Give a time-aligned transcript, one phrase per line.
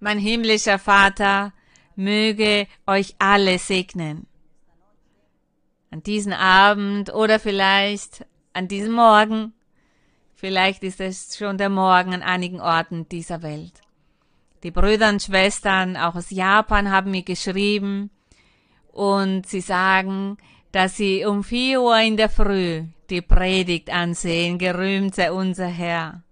[0.00, 1.52] mein himmlischer Vater,
[1.96, 4.26] möge euch alle segnen.
[5.90, 9.52] An diesem Abend oder vielleicht an diesem Morgen.
[10.34, 13.80] Vielleicht ist es schon der Morgen an einigen Orten dieser Welt.
[14.62, 18.10] Die Brüder und Schwestern auch aus Japan haben mir geschrieben
[18.92, 20.36] und sie sagen,
[20.72, 24.58] dass sie um vier Uhr in der Früh die Predigt ansehen.
[24.58, 26.22] Gerühmt sei unser Herr.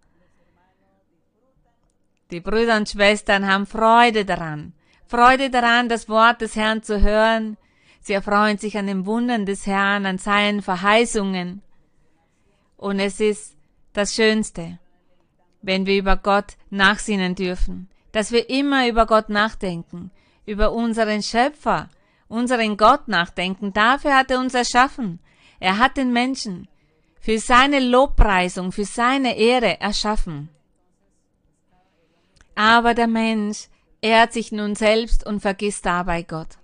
[2.31, 4.73] Die Brüder und Schwestern haben Freude daran.
[5.07, 7.57] Freude daran, das Wort des Herrn zu hören.
[8.01, 11.63] Sie erfreuen sich an den Wundern des Herrn, an seinen Verheißungen.
[12.77, 13.57] Und es ist
[13.93, 14.79] das Schönste,
[15.63, 20.11] wenn wir über Gott nachsinnen dürfen, dass wir immer über Gott nachdenken,
[20.45, 21.89] über unseren Schöpfer,
[22.29, 23.73] unseren Gott nachdenken.
[23.73, 25.21] Dafür hat er uns erschaffen.
[25.61, 26.69] Er hat den Menschen
[27.21, 30.49] für seine Lobpreisung, für seine Ehre erschaffen.
[32.57, 33.69] Aber der Mensch
[34.01, 36.59] ehrt sich nun selbst und vergisst dabei Gott.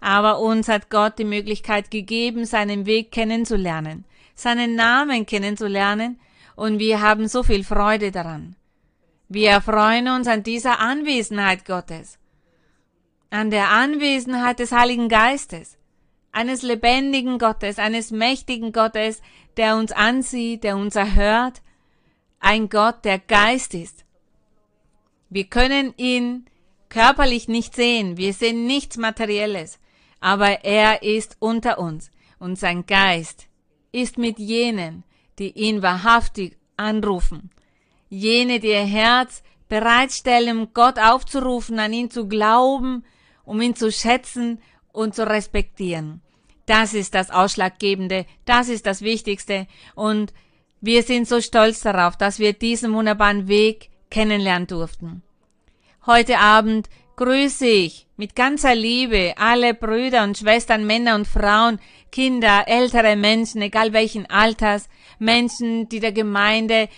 [0.00, 6.18] Aber uns hat Gott die Möglichkeit gegeben, seinen Weg kennenzulernen, seinen Namen kennenzulernen,
[6.56, 8.56] und wir haben so viel Freude daran.
[9.28, 12.18] Wir erfreuen uns an dieser Anwesenheit Gottes,
[13.30, 15.76] an der Anwesenheit des Heiligen Geistes,
[16.32, 19.20] eines lebendigen Gottes, eines mächtigen Gottes,
[19.56, 21.62] der uns ansieht, der uns erhört,
[22.40, 24.04] ein Gott, der Geist ist,
[25.30, 26.46] wir können ihn
[26.88, 29.78] körperlich nicht sehen, wir sehen nichts Materielles,
[30.20, 32.10] aber er ist unter uns.
[32.38, 33.48] Und sein Geist
[33.92, 35.04] ist mit jenen,
[35.38, 37.50] die ihn wahrhaftig anrufen,
[38.08, 43.04] jene, die ihr Herz bereitstellen, Gott aufzurufen, an ihn zu glauben,
[43.44, 44.60] um ihn zu schätzen
[44.92, 46.22] und zu respektieren.
[46.66, 49.66] Das ist das Ausschlaggebende, das ist das Wichtigste.
[49.94, 50.32] Und
[50.80, 55.22] wir sind so stolz darauf, dass wir diesen wunderbaren Weg kennenlernen durften.
[56.06, 62.64] Heute Abend grüße ich mit ganzer Liebe alle Brüder und Schwestern, Männer und Frauen, Kinder,
[62.66, 64.88] ältere Menschen, egal welchen Alters,
[65.18, 66.88] Menschen, die der Gemeinde,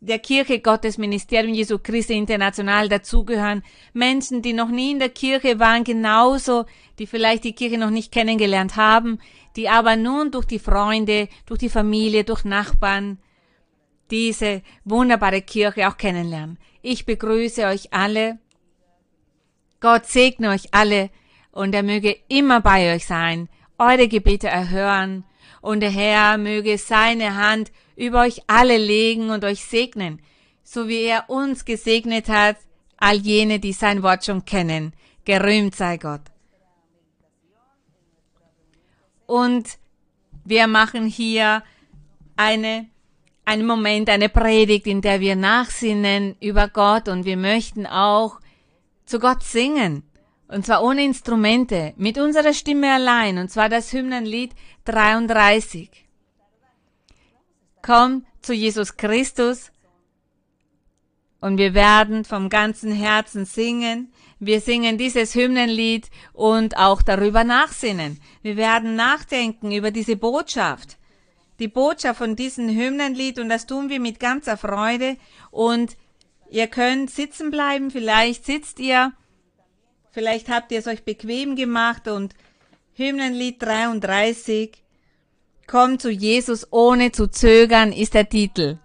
[0.00, 3.62] der Kirche Gottes Ministerium Jesu Christi International dazugehören,
[3.94, 6.66] Menschen, die noch nie in der Kirche waren, genauso,
[6.98, 9.18] die vielleicht die Kirche noch nicht kennengelernt haben,
[9.56, 13.18] die aber nun durch die Freunde, durch die Familie, durch Nachbarn
[14.10, 16.58] diese wunderbare Kirche auch kennenlernen.
[16.82, 18.38] Ich begrüße euch alle.
[19.80, 21.10] Gott segne euch alle
[21.52, 23.48] und er möge immer bei euch sein,
[23.78, 25.24] eure Gebete erhören
[25.60, 30.20] und der Herr möge seine Hand über euch alle legen und euch segnen,
[30.62, 32.56] so wie er uns gesegnet hat,
[32.96, 34.92] all jene, die sein Wort schon kennen.
[35.24, 36.22] Gerühmt sei Gott.
[39.26, 39.78] Und
[40.44, 41.62] wir machen hier
[42.36, 42.88] eine
[43.44, 48.40] einen Moment, eine Predigt, in der wir nachsinnen über Gott und wir möchten auch
[49.04, 50.02] zu Gott singen.
[50.48, 54.52] Und zwar ohne Instrumente, mit unserer Stimme allein, und zwar das Hymnenlied
[54.84, 55.90] 33.
[57.82, 59.72] Komm zu Jesus Christus
[61.40, 64.12] und wir werden vom ganzen Herzen singen.
[64.38, 68.20] Wir singen dieses Hymnenlied und auch darüber nachsinnen.
[68.42, 70.98] Wir werden nachdenken über diese Botschaft
[71.58, 75.16] die Botschaft von diesem Hymnenlied und das tun wir mit ganzer Freude
[75.50, 75.96] und
[76.50, 79.12] ihr könnt sitzen bleiben, vielleicht sitzt ihr,
[80.10, 82.34] vielleicht habt ihr es euch bequem gemacht und
[82.94, 84.80] Hymnenlied 33,
[85.66, 88.78] Komm zu Jesus ohne zu zögern ist der Titel.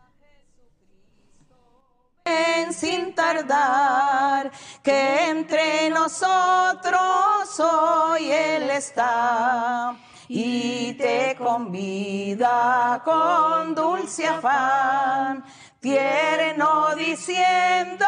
[2.72, 4.52] sin tardar,
[4.84, 9.96] que entre nosotros hoy Él está.
[10.32, 15.44] Y te convida con dulce afán,
[15.80, 18.06] tierno diciendo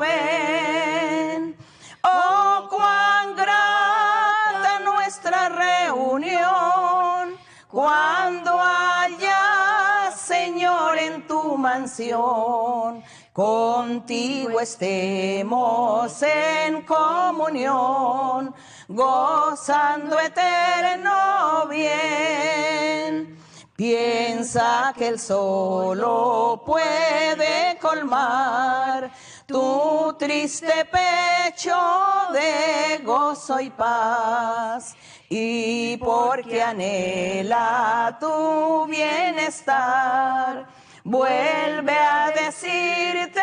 [0.00, 1.56] ven.
[2.02, 18.52] Oh, cuán grata nuestra reunión cuando haya Señor en tu mansión contigo estemos en comunión,
[18.92, 23.38] gozando eterno bien.
[23.74, 29.10] Piensa que el solo puede colmar
[29.46, 31.76] tu triste pecho
[32.32, 34.94] de gozo y paz.
[35.28, 40.66] Y porque anhela tu bienestar,
[41.02, 43.40] vuelve a decirte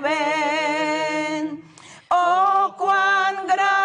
[0.00, 1.64] ven.
[2.08, 3.75] Oh, cuán nuestra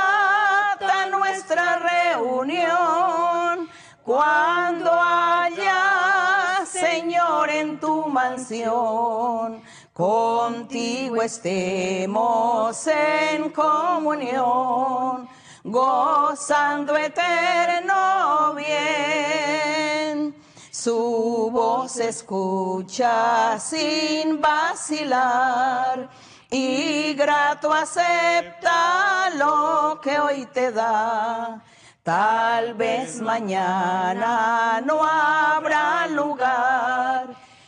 [2.21, 3.69] reunión
[4.03, 9.62] cuando haya Señor en tu mansión.
[9.94, 15.27] Contigo estemos en comunión,
[15.63, 20.35] gozando eterno bien.
[20.71, 26.09] Su voz escucha sin vacilar
[26.50, 31.62] y grato acepta lo que hoy te da.
[32.03, 37.27] Tal vez mañana no habrá lugar,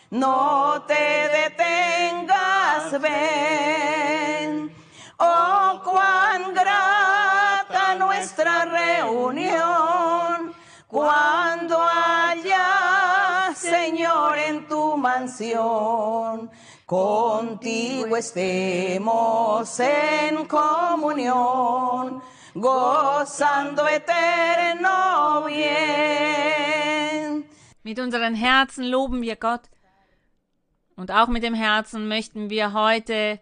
[0.10, 4.76] no te detengas, ven.
[5.20, 10.52] Oh, cuán grata nuestra reunión
[10.88, 16.50] cuando haya, Señor, en tu mansión.
[16.88, 27.44] Contigo estemos en comunión gozando eterno bien.
[27.84, 29.70] Mit unseren Herzen loben wir Gott.
[30.96, 33.40] Und auch mit dem Herzen möchten wir heute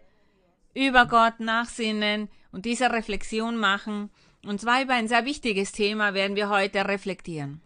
[0.74, 4.10] über Gott nachsinnen und diese Reflexion machen.
[4.44, 7.60] Und zwar über ein sehr wichtiges Thema werden wir heute reflektieren.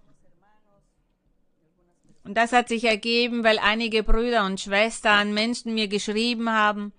[2.24, 6.92] Und das hat sich ergeben, weil einige Brüder und Schwestern Menschen mir geschrieben haben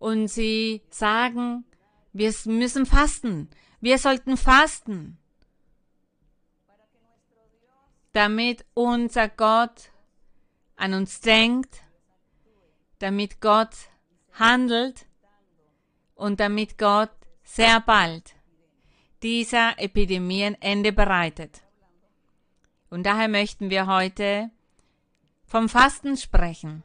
[0.00, 1.64] und sie sagen,
[2.14, 3.50] wir müssen fasten.
[3.80, 5.18] Wir sollten fasten,
[8.12, 9.90] damit unser Gott
[10.76, 11.82] an uns denkt,
[13.00, 13.74] damit Gott
[14.32, 15.06] handelt
[16.14, 17.10] und damit Gott
[17.42, 18.34] sehr bald
[19.22, 21.62] dieser Epidemie ein Ende bereitet.
[22.90, 24.50] Und daher möchten wir heute
[25.44, 26.84] vom Fasten sprechen.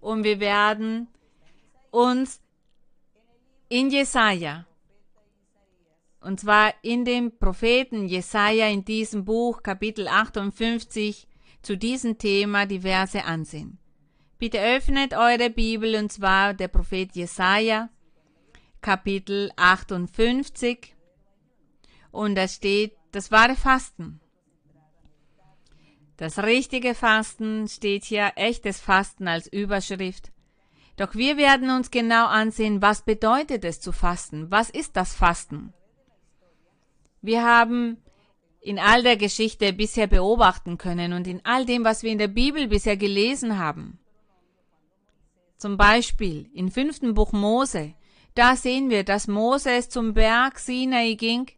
[0.00, 1.06] Und wir werden
[1.92, 2.41] uns
[3.72, 4.66] in Jesaja.
[6.20, 11.26] Und zwar in dem Propheten Jesaja in diesem Buch, Kapitel 58,
[11.62, 13.78] zu diesem Thema die Verse ansehen.
[14.38, 17.88] Bitte öffnet eure Bibel und zwar der Prophet Jesaja,
[18.82, 20.94] Kapitel 58.
[22.10, 24.20] Und da steht das wahre Fasten.
[26.18, 30.31] Das richtige Fasten steht hier, echtes Fasten als Überschrift.
[30.96, 34.50] Doch wir werden uns genau ansehen, was bedeutet es zu fasten?
[34.50, 35.72] Was ist das Fasten?
[37.22, 37.98] Wir haben
[38.60, 42.28] in all der Geschichte bisher beobachten können und in all dem, was wir in der
[42.28, 43.98] Bibel bisher gelesen haben.
[45.56, 47.94] Zum Beispiel im fünften Buch Mose,
[48.34, 51.50] da sehen wir, dass Moses zum Berg Sinai ging.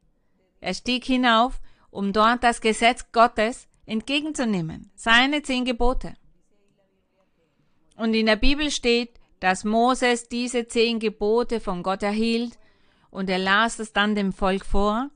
[0.60, 1.60] Er stieg hinauf,
[1.90, 6.14] um dort das Gesetz Gottes entgegenzunehmen, seine zehn Gebote.
[7.96, 12.58] Und in der Bibel steht, dass Moses diese zehn Gebote von Gott erhielt
[13.10, 15.10] und er las es dann dem Volk vor.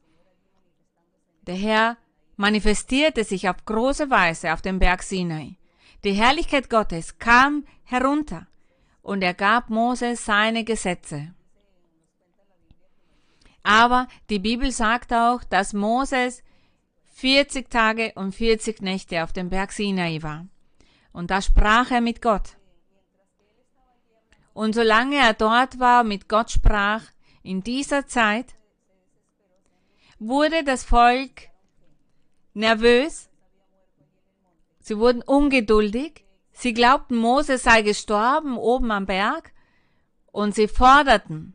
[1.46, 1.96] Der Herr
[2.36, 5.56] manifestierte sich auf große Weise auf dem Berg Sinai.
[6.04, 8.46] Die Herrlichkeit Gottes kam herunter
[9.02, 11.34] und er gab Moses seine Gesetze.
[13.62, 16.42] Aber die Bibel sagt auch, dass Moses
[17.14, 20.46] 40 Tage und 40 Nächte auf dem Berg Sinai war.
[21.12, 22.57] Und da sprach er mit Gott.
[24.58, 27.02] Und solange er dort war, mit Gott sprach,
[27.44, 28.56] in dieser Zeit,
[30.18, 31.42] wurde das Volk
[32.54, 33.30] nervös,
[34.80, 39.52] sie wurden ungeduldig, sie glaubten, Mose sei gestorben oben am Berg
[40.32, 41.54] und sie forderten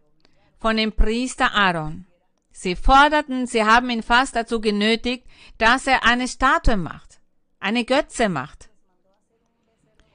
[0.58, 2.06] von dem Priester Aaron.
[2.54, 7.20] Sie forderten, sie haben ihn fast dazu genötigt, dass er eine Statue macht,
[7.60, 8.70] eine Götze macht.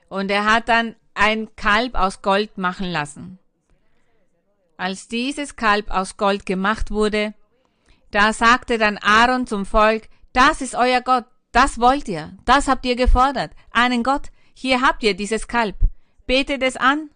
[0.08, 3.38] Und er hat dann ein Kalb aus Gold machen lassen.
[4.76, 7.34] Als dieses Kalb aus Gold gemacht wurde,
[8.12, 12.86] da sagte dann Aaron zum Volk, das ist euer Gott, das wollt ihr, das habt
[12.86, 15.76] ihr gefordert, einen Gott, hier habt ihr dieses Kalb,
[16.26, 17.10] betet es an,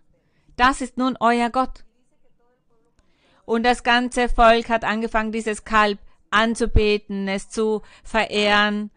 [0.57, 1.85] das ist nun euer Gott.
[3.45, 5.99] Und das ganze Volk hat angefangen, dieses Kalb
[6.31, 8.91] anzubeten, es zu verehren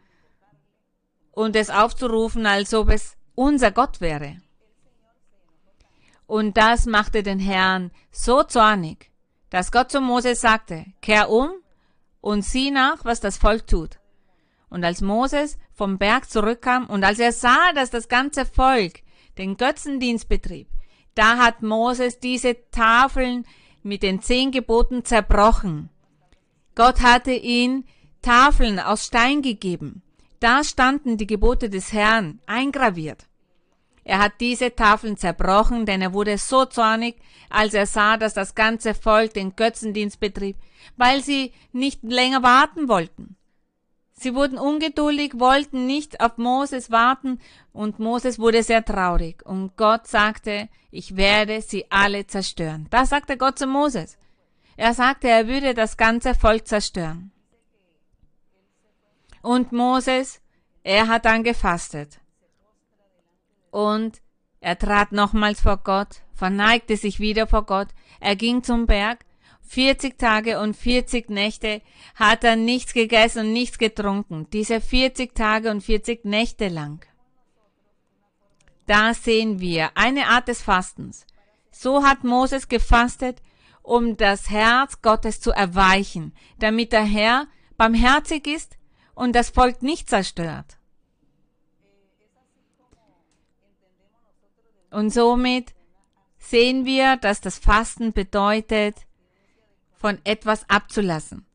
[1.31, 4.41] und es aufzurufen, als ob es unser Gott wäre.
[6.27, 9.11] Und das machte den Herrn so zornig,
[9.49, 11.51] dass Gott zu Moses sagte, kehr um
[12.21, 13.99] und sieh nach, was das Volk tut.
[14.69, 19.01] Und als Moses vom Berg zurückkam und als er sah, dass das ganze Volk
[19.37, 20.67] den Götzendienst betrieb,
[21.13, 23.45] da hat Moses diese Tafeln
[23.83, 25.89] mit den zehn Geboten zerbrochen.
[26.73, 27.85] Gott hatte ihn
[28.21, 30.01] Tafeln aus Stein gegeben.
[30.39, 33.27] Da standen die Gebote des Herrn eingraviert.
[34.05, 37.15] Er hat diese Tafeln zerbrochen, denn er wurde so zornig,
[37.49, 40.57] als er sah, dass das ganze Volk den Götzendienst betrieb,
[40.95, 43.35] weil sie nicht länger warten wollten.
[44.13, 47.39] Sie wurden ungeduldig, wollten nicht auf Moses warten
[47.73, 49.43] und Moses wurde sehr traurig.
[49.43, 52.87] Und Gott sagte, ich werde sie alle zerstören.
[52.91, 54.17] Das sagte Gott zu Moses.
[54.77, 57.31] Er sagte, er würde das ganze Volk zerstören.
[59.41, 60.41] Und Moses,
[60.83, 62.19] er hat dann gefastet.
[63.75, 64.21] Und
[64.61, 67.89] er trat nochmals vor Gott, verneigte sich wieder vor Gott,
[68.21, 69.25] er ging zum Berg
[69.63, 71.81] 40 Tage und 40 Nächte
[72.15, 74.47] hat er nichts gegessen und nichts getrunken.
[74.53, 77.05] Diese 40 Tage und 40 Nächte lang.
[78.87, 81.27] Da sehen wir eine Art des Fastens.
[81.69, 83.41] So hat Moses gefastet,
[83.81, 88.77] um das Herz Gottes zu erweichen, damit der Herr barmherzig ist
[89.15, 90.77] und das Volk nicht zerstört.
[94.95, 95.73] Und somit
[96.37, 98.95] sehen wir, dass das Fasten bedeutet,
[99.91, 101.45] von etwas abzulassen.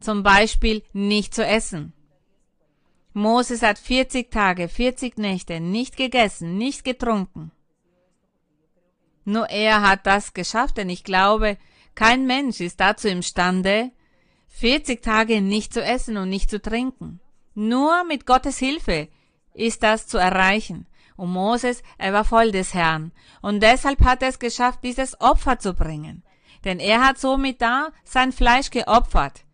[0.00, 1.92] Zum Beispiel nicht zu essen.
[3.12, 7.50] Moses hat 40 Tage, 40 Nächte nicht gegessen, nicht getrunken.
[9.26, 11.58] Nur er hat das geschafft, denn ich glaube,
[11.94, 13.90] kein Mensch ist dazu imstande,
[14.48, 17.20] 40 Tage nicht zu essen und nicht zu trinken.
[17.54, 19.08] Nur mit Gottes Hilfe
[19.52, 20.86] ist das zu erreichen.
[21.22, 23.12] Und Moses, er war voll des Herrn.
[23.40, 26.22] Und deshalb hat er es geschafft, dieses Opfer zu bringen
[26.64, 29.44] denn er hat somit da sein Fleisch geopfert.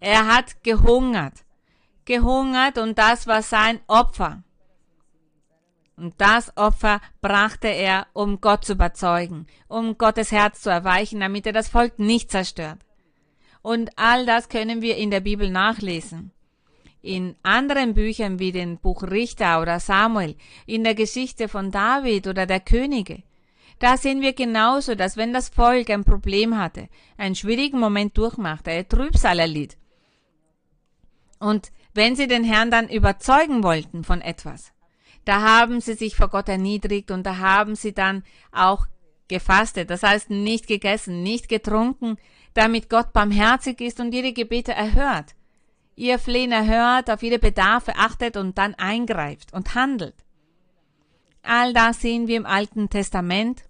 [0.00, 1.44] Er hat gehungert,
[2.04, 4.42] gehungert und das war sein Opfer.
[5.96, 11.44] Und das Opfer brachte er, um Gott zu überzeugen, um Gottes Herz zu erweichen, damit
[11.46, 12.78] er das Volk nicht zerstört.
[13.62, 16.30] Und all das können wir in der Bibel nachlesen.
[17.00, 20.34] In anderen Büchern wie dem Buch Richter oder Samuel,
[20.66, 23.22] in der Geschichte von David oder der Könige.
[23.78, 28.72] Da sehen wir genauso, dass wenn das Volk ein Problem hatte, einen schwierigen Moment durchmachte,
[28.72, 29.76] ein Trübsal erlitt,
[31.38, 34.72] und wenn sie den Herrn dann überzeugen wollten von etwas,
[35.24, 38.86] da haben sie sich vor Gott erniedrigt und da haben sie dann auch
[39.28, 42.16] gefastet, das heißt nicht gegessen, nicht getrunken,
[42.54, 45.34] damit Gott barmherzig ist und ihre Gebete erhört.
[45.98, 50.14] Ihr Flehen erhört, auf ihre Bedarfe achtet und dann eingreift und handelt.
[51.42, 53.68] All das sehen wir im Alten Testament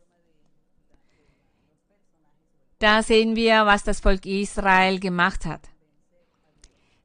[2.78, 5.68] da sehen wir, was das Volk Israel gemacht hat.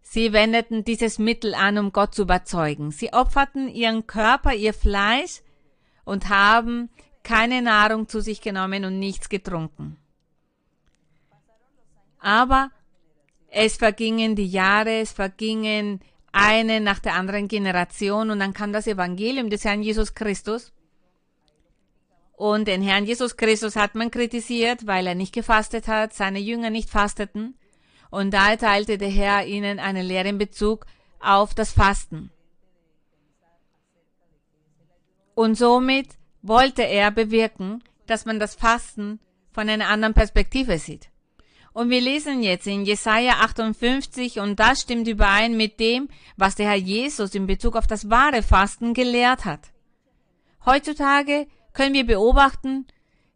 [0.01, 2.91] Sie wendeten dieses Mittel an, um Gott zu überzeugen.
[2.91, 5.41] Sie opferten ihren Körper, ihr Fleisch
[6.05, 6.89] und haben
[7.23, 9.97] keine Nahrung zu sich genommen und nichts getrunken.
[12.19, 12.69] Aber
[13.53, 18.87] es vergingen die Jahre, es vergingen eine nach der anderen Generation und dann kam das
[18.87, 20.73] Evangelium des Herrn Jesus Christus
[22.35, 26.69] und den Herrn Jesus Christus hat man kritisiert, weil er nicht gefastet hat, seine Jünger
[26.69, 27.55] nicht fasteten.
[28.09, 30.85] Und da erteilte der Herr ihnen eine Lehre in Bezug
[31.19, 32.31] auf das Fasten.
[35.35, 36.09] Und somit
[36.41, 39.19] wollte er bewirken, dass man das Fasten
[39.51, 41.12] von einer anderen Perspektive sieht.
[41.73, 46.67] Und wir lesen jetzt in Jesaja 58 und das stimmt überein mit dem, was der
[46.67, 49.71] Herr Jesus in Bezug auf das wahre Fasten gelehrt hat.
[50.65, 52.85] Heutzutage können wir beobachten,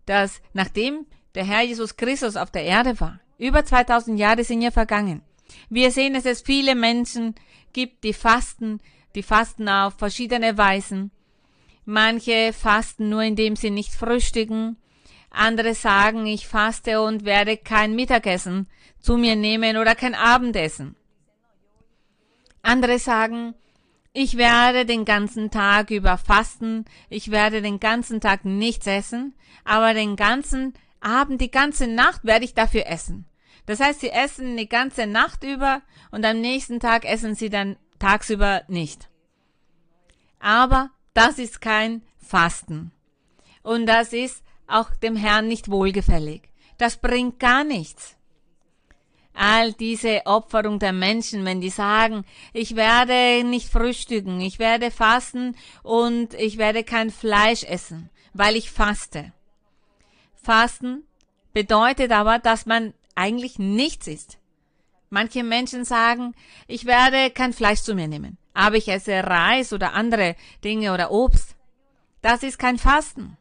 [0.06, 4.72] dass nachdem der Herr Jesus Christus auf der Erde war, über 2000 Jahre sind ja
[4.72, 5.22] vergangen.
[5.70, 7.36] Wir sehen, dass es viele Menschen
[7.74, 8.79] gibt, die fasten,
[9.15, 11.12] die fasten auf verschiedene Weisen.
[11.86, 14.77] Manche fasten nur, indem sie nicht frühstücken.
[15.38, 18.67] Andere sagen, ich faste und werde kein Mittagessen
[19.00, 20.96] zu mir nehmen oder kein Abendessen.
[22.62, 23.53] Andere sagen,
[24.13, 29.94] ich werde den ganzen Tag über fasten, ich werde den ganzen Tag nichts essen, aber
[29.94, 33.25] den ganzen Abend, die ganze Nacht werde ich dafür essen.
[33.67, 37.75] Das heißt, sie essen die ganze Nacht über und am nächsten Tag essen sie dann
[38.00, 39.08] tagsüber nicht.
[40.39, 42.91] Aber das ist kein Fasten.
[43.62, 46.43] Und das ist auch dem Herrn nicht wohlgefällig.
[46.77, 48.17] Das bringt gar nichts
[49.38, 55.55] all diese Opferung der Menschen, wenn die sagen, ich werde nicht frühstücken, ich werde fasten
[55.83, 59.31] und ich werde kein Fleisch essen, weil ich faste.
[60.33, 61.03] Fasten
[61.53, 64.39] bedeutet aber, dass man eigentlich nichts isst.
[65.09, 66.33] Manche Menschen sagen,
[66.67, 71.12] ich werde kein Fleisch zu mir nehmen, aber ich esse Reis oder andere Dinge oder
[71.12, 71.55] Obst.
[72.21, 73.38] Das ist kein Fasten.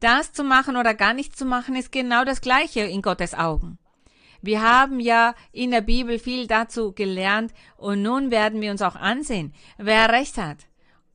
[0.00, 3.78] Das zu machen oder gar nichts zu machen ist genau das gleiche in Gottes Augen.
[4.40, 8.94] Wir haben ja in der Bibel viel dazu gelernt und nun werden wir uns auch
[8.94, 10.58] ansehen, wer recht hat.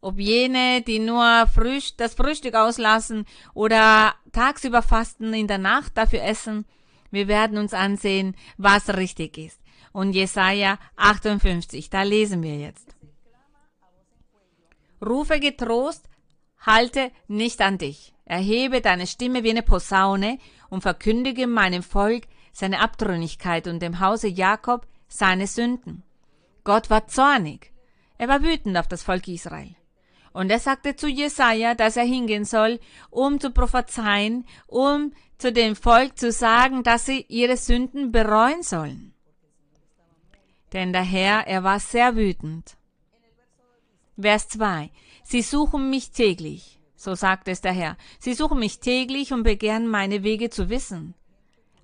[0.01, 6.23] Ob jene, die nur Frühst das Frühstück auslassen oder tagsüber fasten, in der Nacht dafür
[6.23, 6.65] essen.
[7.09, 9.63] Wir werden uns ansehen, was richtig ist.
[9.93, 11.89] und Jesaja 58.
[11.89, 12.95] Da lesen wir jetzt.
[15.05, 16.09] Rufe getrost,
[16.59, 18.12] halte nicht an dich.
[18.25, 20.39] Erhebe deine Stimme wie eine Posaune
[20.69, 26.03] und verkündige meinem Volk seine Abtrünnigkeit und dem Hause Jakob seine Sünden.
[26.63, 27.73] Gott war zornig.
[28.17, 29.75] Er war wütend auf das Volk Israel.
[30.31, 32.79] Und er sagte zu Jesaja, dass er hingehen soll,
[33.11, 39.13] um zu prophezeien, um zu dem Volk zu sagen, dass sie ihre Sünden bereuen sollen.
[40.71, 42.77] Denn der Herr, er war sehr wütend.
[44.19, 44.89] Vers 2.
[45.23, 46.72] Sie suchen mich täglich,
[47.03, 47.97] so sagt es der Herr.
[48.19, 51.13] Sie suchen mich täglich und begehren meine Wege zu wissen.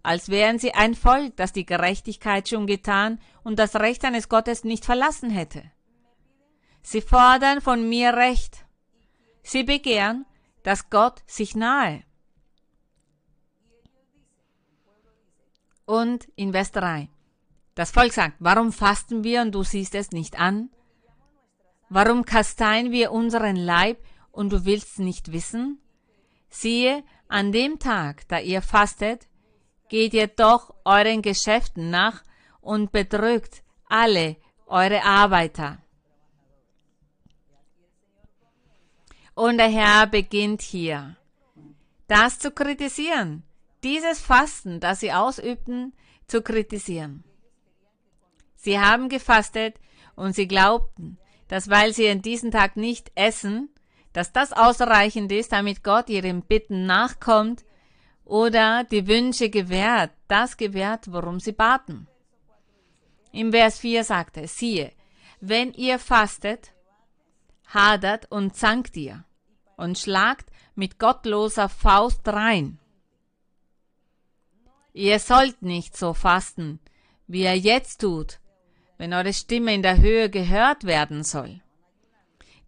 [0.02, 4.64] Als wären sie ein Volk, das die Gerechtigkeit schon getan und das Recht eines Gottes
[4.64, 5.64] nicht verlassen hätte.
[6.82, 8.66] Sie fordern von mir Recht.
[9.44, 10.26] Sie begehren,
[10.64, 12.04] dass Gott sich nahe.
[15.86, 17.10] Und in Vers 3.
[17.76, 20.70] Das Volk sagt, warum fasten wir und du siehst es nicht an?
[21.90, 23.98] Warum kasteien wir unseren Leib
[24.40, 25.82] und du willst nicht wissen?
[26.50, 29.28] Siehe, an dem Tag, da ihr fastet,
[29.90, 32.24] geht ihr doch euren Geschäften nach
[32.62, 35.80] und bedrückt alle eure Arbeiter.
[39.34, 41.18] Und der Herr beginnt hier,
[42.08, 43.44] das zu kritisieren,
[43.84, 45.92] dieses Fasten, das sie ausübten,
[46.28, 47.26] zu kritisieren.
[48.56, 49.76] Sie haben gefastet
[50.16, 51.18] und sie glaubten,
[51.50, 53.70] dass weil sie an diesem Tag nicht essen,
[54.20, 57.64] dass das ausreichend ist, damit Gott ihren Bitten nachkommt
[58.26, 62.06] oder die Wünsche gewährt, das gewährt, worum sie baten.
[63.32, 64.92] Im Vers 4 sagte, siehe,
[65.40, 66.74] wenn ihr fastet,
[67.68, 69.24] hadert und zankt ihr
[69.78, 72.78] und schlagt mit gottloser Faust rein.
[74.92, 76.82] Ihr sollt nicht so fasten,
[77.26, 78.42] wie ihr jetzt tut,
[78.98, 81.62] wenn eure Stimme in der Höhe gehört werden soll.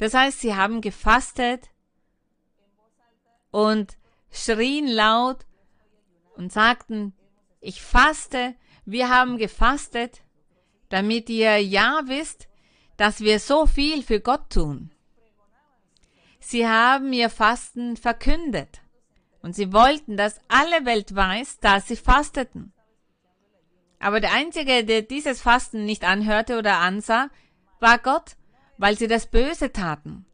[0.02, 1.70] Das heißt, sie haben gefastet
[3.52, 4.00] und
[4.32, 5.46] schrien laut
[6.36, 7.14] und sagten,
[7.60, 10.24] ich faste, wir haben gefastet,
[10.90, 12.48] damit ihr ja wisst,
[12.98, 14.90] dass wir so viel für Gott tun.
[16.40, 18.82] Sie haben ihr Fasten verkündet.
[19.44, 22.74] Und sie wollten, dass alle Welt weiß, dass sie fasteten.
[24.00, 27.30] Aber der Einzige, der dieses Fasten nicht anhörte oder ansah,
[27.80, 28.36] war Gott,
[28.82, 30.26] weil sie das Böse taten.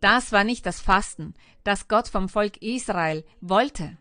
[0.00, 3.96] Das war nicht das Fasten, das Gott vom Volk Israel wollte.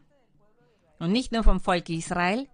[0.97, 2.47] Und nicht nur vom Volk Israel,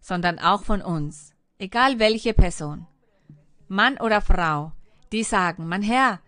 [0.00, 2.86] sondern auch von uns, egal welche Person,
[3.68, 4.72] Mann oder Frau,
[5.12, 6.20] die sagen, mein Herr,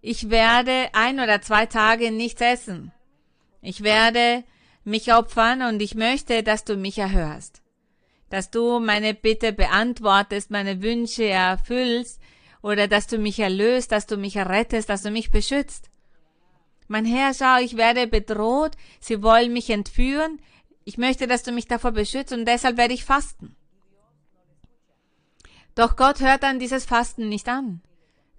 [0.00, 2.90] ich werde ein oder zwei Tage nichts essen.
[3.62, 4.42] Ich werde
[4.82, 7.62] mich opfern und ich möchte, dass du mich erhörst.
[8.30, 12.20] Dass du meine Bitte beantwortest, meine Wünsche erfüllst
[12.62, 15.90] oder dass du mich erlöst, dass du mich errettest, dass du mich beschützt.
[16.86, 20.40] Mein Herr, schau, ich werde bedroht, sie wollen mich entführen,
[20.84, 23.54] ich möchte, dass du mich davor beschützt und deshalb werde ich fasten.
[25.74, 27.82] Doch Gott hört dann dieses Fasten nicht an.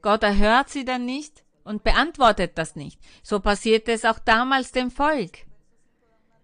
[0.01, 2.99] Gott erhört sie dann nicht und beantwortet das nicht.
[3.21, 5.45] So passierte es auch damals dem Volk.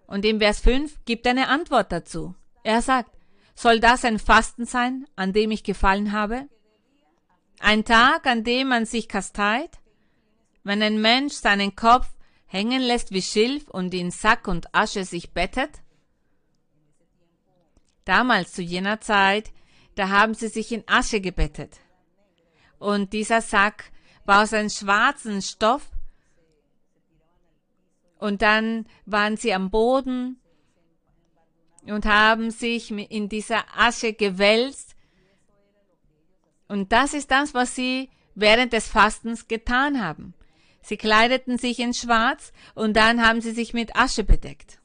[0.07, 2.35] Und im Vers 5 gibt er eine Antwort dazu.
[2.63, 3.11] Er sagt,
[3.55, 6.47] soll das ein Fasten sein, an dem ich gefallen habe?
[7.59, 9.79] Ein Tag, an dem man sich kasteit?
[10.63, 12.07] Wenn ein Mensch seinen Kopf
[12.45, 15.81] hängen lässt wie Schilf und in Sack und Asche sich bettet?
[18.03, 19.51] Damals zu jener Zeit,
[19.95, 21.79] da haben sie sich in Asche gebettet.
[22.77, 23.91] Und dieser Sack
[24.25, 25.89] war aus einem schwarzen Stoff.
[28.17, 30.39] Und dann waren sie am Boden
[31.85, 34.94] und haben sich in dieser Asche gewälzt.
[36.67, 40.33] Und das ist das, was sie während des Fastens getan haben.
[40.81, 44.79] Sie kleideten sich in Schwarz und dann haben sie sich mit Asche bedeckt.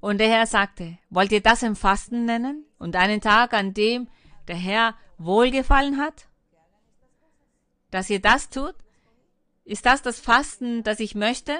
[0.00, 2.64] Und der Herr sagte, wollt ihr das im Fasten nennen?
[2.78, 4.08] Und einen Tag, an dem
[4.48, 6.26] der Herr wohlgefallen hat?
[7.92, 8.74] dass ihr das tut?
[9.64, 11.56] Ist das das Fasten, das ich möchte?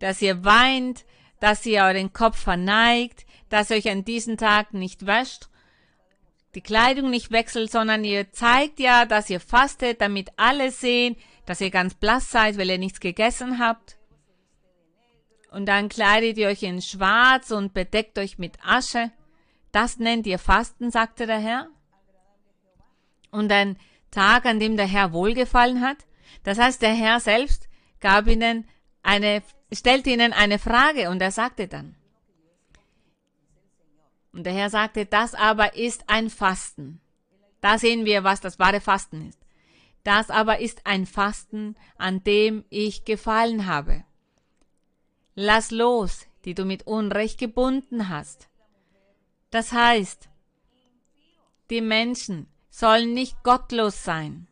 [0.00, 1.04] Dass ihr weint,
[1.38, 5.49] dass ihr euren Kopf verneigt, dass ihr euch an diesem Tag nicht wäscht,
[6.54, 11.60] die Kleidung nicht wechselt, sondern ihr zeigt ja, dass ihr fastet, damit alle sehen, dass
[11.60, 13.96] ihr ganz blass seid, weil ihr nichts gegessen habt.
[15.50, 19.10] Und dann kleidet ihr euch in Schwarz und bedeckt euch mit Asche.
[19.72, 21.68] Das nennt ihr Fasten, sagte der Herr.
[23.30, 23.76] Und dann
[24.10, 25.98] Tag, an dem der Herr wohlgefallen hat?
[26.42, 27.68] Das heißt, der Herr selbst
[28.00, 28.68] gab ihnen
[29.02, 31.96] eine, stellte ihnen eine Frage und er sagte dann,
[34.32, 37.00] Und der Herr sagte, das aber ist ein Fasten.
[37.60, 39.38] Da sehen wir, was das wahre Fasten ist.
[40.04, 44.04] Das aber ist ein Fasten, an dem ich gefallen habe.
[45.34, 48.48] Lass los, die du mit Unrecht gebunden hast.
[49.50, 50.28] Das heißt,
[51.70, 54.46] die Menschen sollen nicht gottlos sein.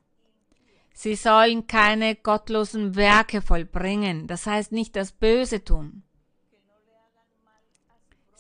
[0.93, 6.03] Sie sollen keine gottlosen Werke vollbringen, das heißt nicht das Böse tun.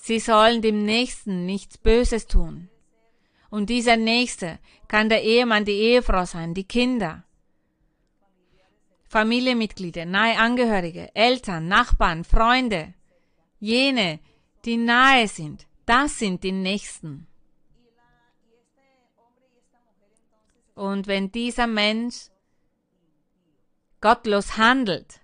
[0.09, 2.71] Sie sollen dem Nächsten nichts Böses tun.
[3.51, 7.25] Und dieser Nächste kann der Ehemann, die Ehefrau sein, die Kinder,
[9.11, 12.95] Familienmitglieder, nahe Angehörige, Eltern, Nachbarn, Freunde,
[13.61, 14.19] jene,
[14.65, 15.67] die nahe sind.
[15.85, 17.27] Das sind die Nächsten.
[20.75, 22.31] Und wenn dieser Mensch
[24.01, 25.21] gottlos handelt,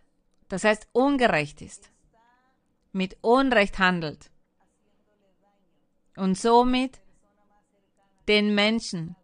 [0.51, 1.90] das heißt ungerecht ist,
[2.92, 4.31] mit Unrecht handelt
[6.16, 7.00] und somit
[8.29, 9.16] den Menschen,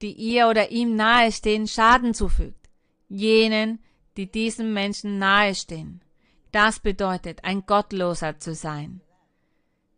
[0.00, 2.68] die ihr oder ihm nahestehen, Schaden zufügt,
[3.08, 3.78] jenen,
[4.16, 6.02] die diesem Menschen nahestehen.
[6.50, 9.00] Das bedeutet, ein Gottloser zu sein.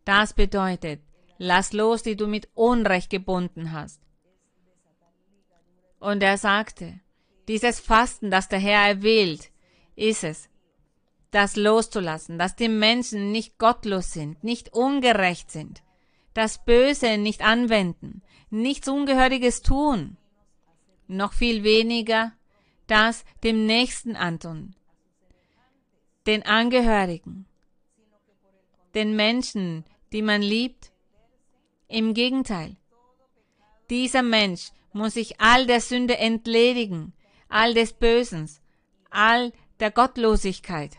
[0.05, 1.01] Das bedeutet,
[1.37, 4.01] lass los, die du mit Unrecht gebunden hast.
[5.99, 6.99] Und er sagte,
[7.47, 9.51] dieses Fasten, das der Herr erwählt,
[9.95, 10.49] ist es,
[11.31, 15.83] das loszulassen, dass die Menschen nicht gottlos sind, nicht ungerecht sind,
[16.35, 18.21] das Böse nicht anwenden,
[18.51, 20.17] nichts Ungehöriges tun,
[21.07, 22.33] noch viel weniger
[22.87, 24.75] das dem Nächsten antun,
[26.27, 27.47] den Angehörigen,
[28.93, 30.91] den Menschen, die man liebt.
[31.87, 32.75] Im Gegenteil,
[33.89, 37.13] dieser Mensch muss sich all der Sünde entledigen,
[37.47, 38.49] all des Bösen,
[39.09, 40.97] all der Gottlosigkeit.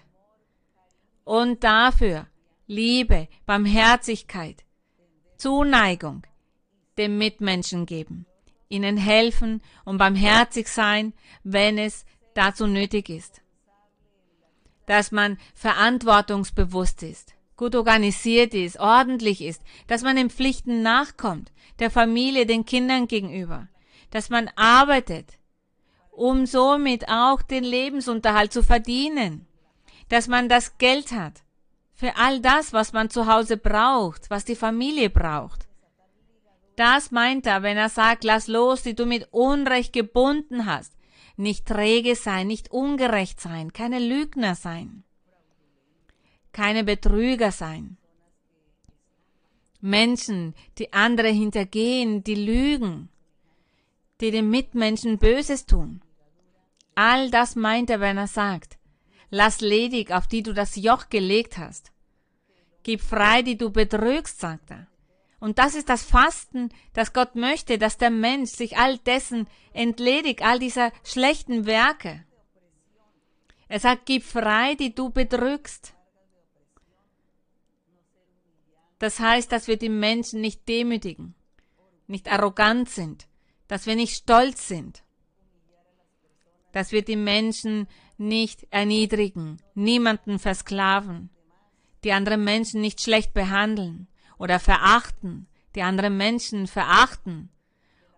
[1.24, 2.26] Und dafür
[2.68, 4.65] Liebe, Barmherzigkeit,
[5.36, 6.22] Zuneigung
[6.98, 8.26] dem Mitmenschen geben,
[8.68, 11.12] ihnen helfen und barmherzig sein,
[11.44, 13.42] wenn es dazu nötig ist.
[14.86, 21.90] Dass man verantwortungsbewusst ist, gut organisiert ist, ordentlich ist, dass man den Pflichten nachkommt, der
[21.90, 23.68] Familie, den Kindern gegenüber,
[24.10, 25.38] dass man arbeitet,
[26.10, 29.46] um somit auch den Lebensunterhalt zu verdienen,
[30.08, 31.42] dass man das Geld hat,
[31.96, 35.66] für all das, was man zu Hause braucht, was die Familie braucht.
[36.76, 40.92] Das meint er, wenn er sagt, lass los, die du mit Unrecht gebunden hast.
[41.38, 45.04] Nicht träge sein, nicht ungerecht sein, keine Lügner sein,
[46.52, 47.96] keine Betrüger sein.
[49.80, 53.08] Menschen, die andere hintergehen, die lügen,
[54.20, 56.02] die den Mitmenschen Böses tun.
[56.94, 58.78] All das meint er, wenn er sagt,
[59.30, 61.92] Lass ledig, auf die du das Joch gelegt hast.
[62.82, 64.86] Gib frei, die du betrügst, sagt er.
[65.38, 70.42] Und das ist das Fasten, das Gott möchte, dass der Mensch sich all dessen entledigt,
[70.42, 72.24] all dieser schlechten Werke.
[73.68, 75.94] Er sagt, gib frei, die du bedrückst.
[78.98, 81.34] Das heißt, dass wir die Menschen nicht demütigen,
[82.06, 83.28] nicht arrogant sind,
[83.68, 85.02] dass wir nicht stolz sind,
[86.72, 91.30] dass wir die Menschen nicht erniedrigen, niemanden versklaven,
[92.04, 97.50] die anderen Menschen nicht schlecht behandeln oder verachten, die anderen Menschen verachten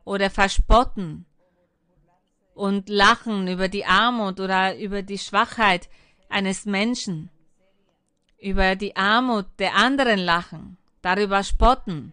[0.04, 1.26] oder verspotten
[2.54, 5.88] und lachen über die Armut oder über die Schwachheit
[6.28, 7.30] eines Menschen,
[8.40, 12.12] über die Armut der anderen lachen, darüber spotten,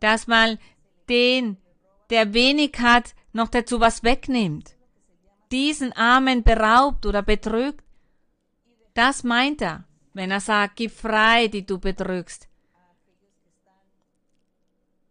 [0.00, 0.58] dass man
[1.08, 1.56] den,
[2.10, 4.76] der wenig hat, noch dazu was wegnimmt
[5.52, 7.84] diesen Armen beraubt oder betrügt?
[8.94, 9.84] Das meint er,
[10.14, 12.48] wenn er sagt, gib frei, die du betrügst.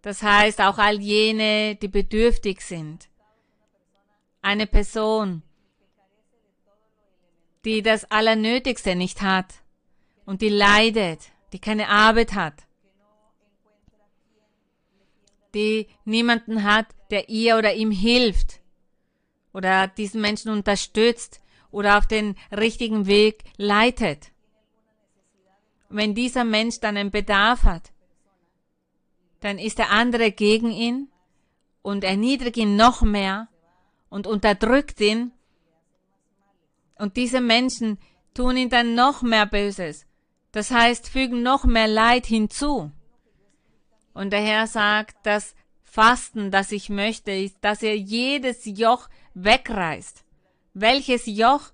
[0.01, 3.07] Das heißt auch all jene, die bedürftig sind.
[4.41, 5.43] Eine Person,
[7.63, 9.53] die das Allernötigste nicht hat
[10.25, 12.65] und die leidet, die keine Arbeit hat,
[15.53, 18.60] die niemanden hat, der ihr oder ihm hilft,
[19.53, 24.31] oder diesen Menschen unterstützt oder auf den richtigen Weg leitet.
[25.89, 27.91] Wenn dieser Mensch dann einen Bedarf hat,
[29.41, 31.09] dann ist der andere gegen ihn
[31.81, 33.47] und erniedrigt ihn noch mehr
[34.09, 35.31] und unterdrückt ihn.
[36.97, 37.97] Und diese Menschen
[38.33, 40.05] tun ihn dann noch mehr Böses.
[40.51, 42.91] Das heißt, fügen noch mehr Leid hinzu.
[44.13, 50.23] Und der Herr sagt, das Fasten, das ich möchte, ist, dass er jedes Joch wegreißt.
[50.73, 51.71] Welches Joch?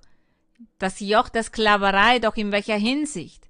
[0.80, 3.48] Das Joch der Sklaverei, doch in welcher Hinsicht?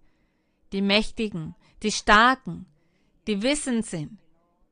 [0.74, 2.66] Die Mächtigen, die Starken,
[3.28, 4.20] die wissend sind,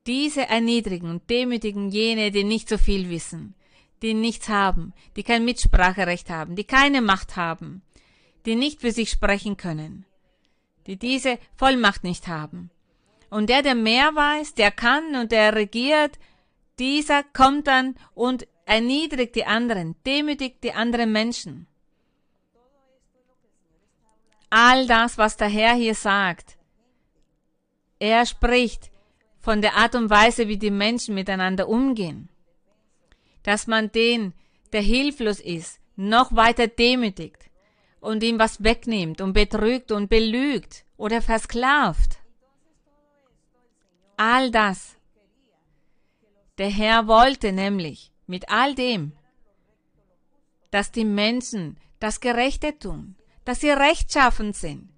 [0.05, 3.55] diese erniedrigen und demütigen jene, die nicht so viel wissen,
[4.01, 7.81] die nichts haben, die kein Mitspracherecht haben, die keine Macht haben,
[8.45, 10.05] die nicht für sich sprechen können,
[10.87, 12.69] die diese Vollmacht nicht haben.
[13.29, 16.19] Und der, der mehr weiß, der kann und der regiert,
[16.77, 21.67] dieser kommt dann und erniedrigt die anderen, demütigt die anderen Menschen.
[24.49, 26.57] All das, was der Herr hier sagt,
[27.99, 28.91] er spricht
[29.39, 32.29] von der Art und Weise, wie die Menschen miteinander umgehen.
[33.43, 34.33] Dass man den,
[34.73, 37.49] der hilflos ist, noch weiter demütigt
[37.99, 42.17] und ihm was wegnimmt und betrügt und belügt oder versklavt.
[44.17, 44.95] All das.
[46.57, 49.13] Der Herr wollte nämlich mit all dem,
[50.71, 54.89] dass die Menschen das Gerechte tun, dass sie rechtschaffen sind,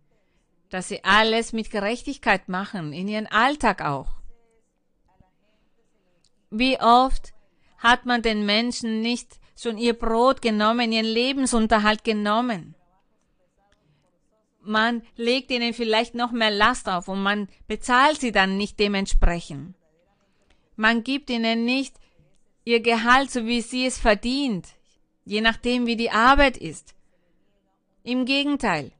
[0.69, 4.17] dass sie alles mit Gerechtigkeit machen, in ihren Alltag auch.
[6.49, 7.33] Wie oft
[7.77, 12.75] hat man den Menschen nicht schon ihr Brot genommen, ihren Lebensunterhalt genommen?
[14.61, 19.75] Man legt ihnen vielleicht noch mehr Last auf und man bezahlt sie dann nicht dementsprechend.
[20.75, 21.95] Man gibt ihnen nicht
[22.67, 24.67] ihr Gehalt, so wie sie es verdient,
[25.23, 26.95] je nachdem, wie die Arbeit ist.
[28.03, 28.91] Im Gegenteil,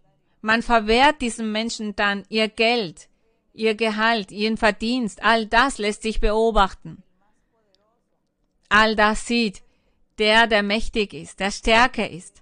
[0.41, 3.10] man verwehrt diesen Menschen dann ihr Geld,
[3.53, 7.03] ihr Gehalt, ihren Verdienst, all das lässt sich beobachten.
[8.69, 9.63] All das sieht
[10.17, 12.41] der, der mächtig ist, der stärker ist.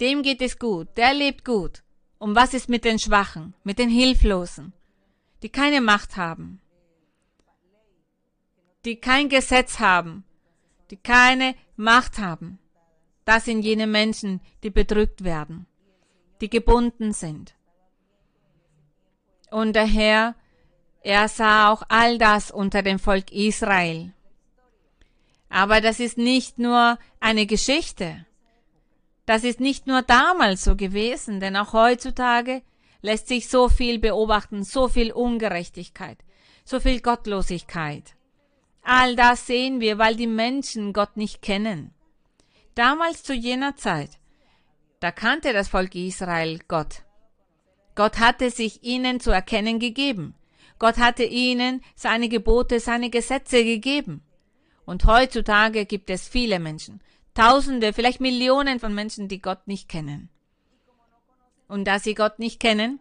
[0.00, 1.82] Dem geht es gut, der lebt gut.
[2.18, 4.74] Und was ist mit den Schwachen, mit den Hilflosen,
[5.42, 6.60] die keine Macht haben,
[8.84, 10.24] die kein Gesetz haben,
[10.90, 12.58] die keine Macht haben?
[13.24, 15.66] Das sind jene Menschen, die bedrückt werden
[16.40, 17.54] die gebunden sind.
[19.50, 20.34] Und der Herr,
[21.02, 24.12] er sah auch all das unter dem Volk Israel.
[25.48, 28.26] Aber das ist nicht nur eine Geschichte.
[29.26, 32.62] Das ist nicht nur damals so gewesen, denn auch heutzutage
[33.00, 36.18] lässt sich so viel beobachten, so viel Ungerechtigkeit,
[36.64, 38.16] so viel Gottlosigkeit.
[38.84, 41.92] All das sehen wir, weil die Menschen Gott nicht kennen.
[42.74, 44.18] Damals zu jener Zeit
[45.04, 47.02] da kannte das Volk Israel Gott.
[47.94, 50.34] Gott hatte sich ihnen zu erkennen gegeben.
[50.78, 54.22] Gott hatte ihnen seine Gebote, seine Gesetze gegeben.
[54.86, 57.02] Und heutzutage gibt es viele Menschen,
[57.34, 60.30] Tausende, vielleicht Millionen von Menschen, die Gott nicht kennen.
[61.68, 62.98] Und da sie Gott nicht kennen,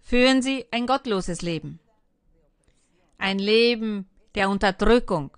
[0.00, 1.78] führen sie ein gottloses Leben.
[3.18, 5.36] Ein Leben der Unterdrückung.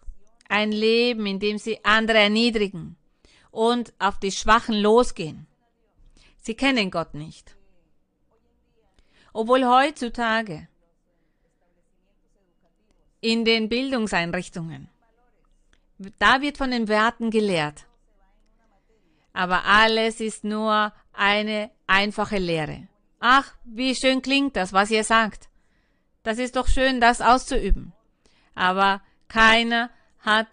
[0.48, 2.96] Ein Leben, in dem sie andere erniedrigen
[3.50, 5.46] und auf die Schwachen losgehen.
[6.38, 7.56] Sie kennen Gott nicht.
[9.32, 10.68] Obwohl heutzutage
[13.20, 14.88] in den Bildungseinrichtungen,
[16.18, 17.86] da wird von den Werten gelehrt.
[19.32, 22.88] Aber alles ist nur eine einfache Lehre.
[23.20, 25.49] Ach, wie schön klingt das, was ihr sagt.
[26.22, 27.92] Das ist doch schön, das auszuüben.
[28.54, 30.48] Aber keiner hat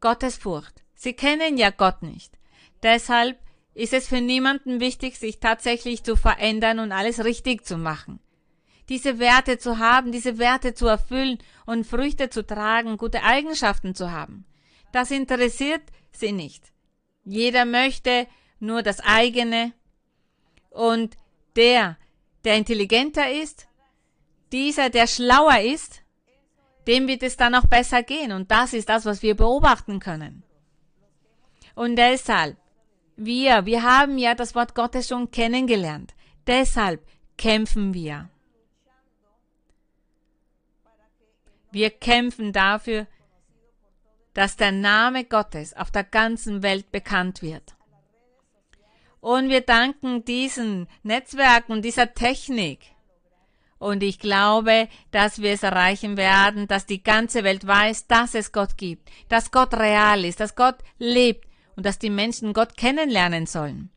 [0.00, 0.82] Gottesfurcht.
[0.94, 2.38] Sie kennen ja Gott nicht.
[2.82, 3.38] Deshalb
[3.74, 8.20] ist es für niemanden wichtig, sich tatsächlich zu verändern und alles richtig zu machen.
[8.88, 14.10] Diese Werte zu haben, diese Werte zu erfüllen und Früchte zu tragen, gute Eigenschaften zu
[14.10, 14.44] haben.
[14.90, 16.72] Das interessiert sie nicht.
[17.24, 18.26] Jeder möchte
[18.58, 19.72] nur das eigene
[20.70, 21.16] und
[21.56, 21.96] der,
[22.44, 23.68] der intelligenter ist,
[24.52, 26.02] dieser, der schlauer ist,
[26.86, 28.32] dem wird es dann auch besser gehen.
[28.32, 30.42] Und das ist das, was wir beobachten können.
[31.74, 32.56] Und deshalb
[33.16, 36.14] wir, wir haben ja das Wort Gottes schon kennengelernt.
[36.46, 38.28] Deshalb kämpfen wir.
[41.70, 43.06] Wir kämpfen dafür,
[44.34, 47.76] dass der Name Gottes auf der ganzen Welt bekannt wird.
[49.20, 52.91] Und wir danken diesen Netzwerken und dieser Technik.
[53.82, 58.52] Und ich glaube, dass wir es erreichen werden, dass die ganze Welt weiß, dass es
[58.52, 63.46] Gott gibt, dass Gott real ist, dass Gott lebt, und dass die Menschen Gott kennenlernen
[63.46, 63.90] sollen.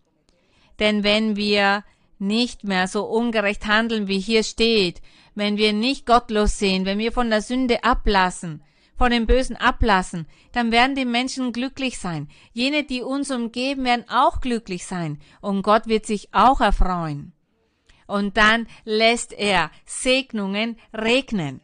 [0.80, 1.84] Denn wenn wir
[2.18, 5.02] nicht mehr so ungerecht handeln, wie hier steht,
[5.36, 8.64] wenn wir nicht gottlos sehen, wenn wir von der Sünde ablassen,
[8.98, 12.30] von dem Bösen ablassen, dann werden die Menschen glücklich sein.
[12.54, 15.20] Jene, die uns umgeben, werden auch glücklich sein.
[15.42, 17.34] Und Gott wird sich auch erfreuen.
[18.08, 21.62] Und dann lässt er Segnungen regnen.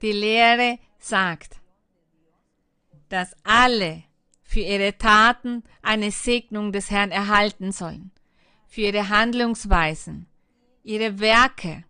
[0.00, 1.60] Die Lehre sagt,
[3.08, 4.04] dass alle
[4.42, 8.10] für ihre Taten eine Segnung des Herrn erhalten sollen,
[8.66, 10.26] für ihre Handlungsweisen,
[10.82, 11.84] ihre Werke.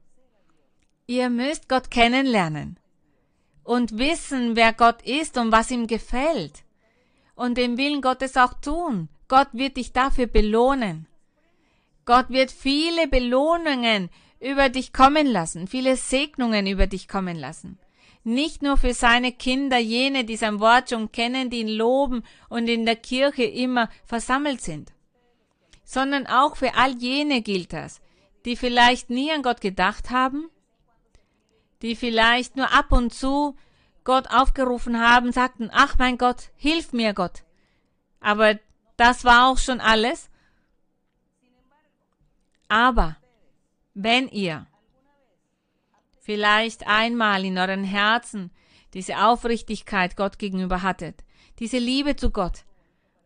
[1.06, 2.78] Ihr müsst Gott kennenlernen
[3.64, 6.64] und wissen, wer Gott ist und was ihm gefällt.
[7.34, 9.08] Und den Willen Gottes auch tun.
[9.28, 11.06] Gott wird dich dafür belohnen.
[12.04, 14.10] Gott wird viele Belohnungen
[14.40, 17.78] über dich kommen lassen, viele Segnungen über dich kommen lassen.
[18.24, 22.68] Nicht nur für seine Kinder, jene, die sein Wort schon kennen, die ihn loben und
[22.68, 24.92] in der Kirche immer versammelt sind,
[25.84, 28.00] sondern auch für all jene gilt das,
[28.44, 30.48] die vielleicht nie an Gott gedacht haben,
[31.82, 33.56] die vielleicht nur ab und zu
[34.04, 37.42] Gott aufgerufen haben, sagten, ach mein Gott, hilf mir Gott.
[38.20, 38.58] Aber
[38.96, 40.30] das war auch schon alles.
[42.72, 43.18] Aber
[43.92, 44.66] wenn ihr
[46.22, 48.50] vielleicht einmal in euren Herzen
[48.94, 51.22] diese Aufrichtigkeit Gott gegenüber hattet,
[51.58, 52.64] diese Liebe zu Gott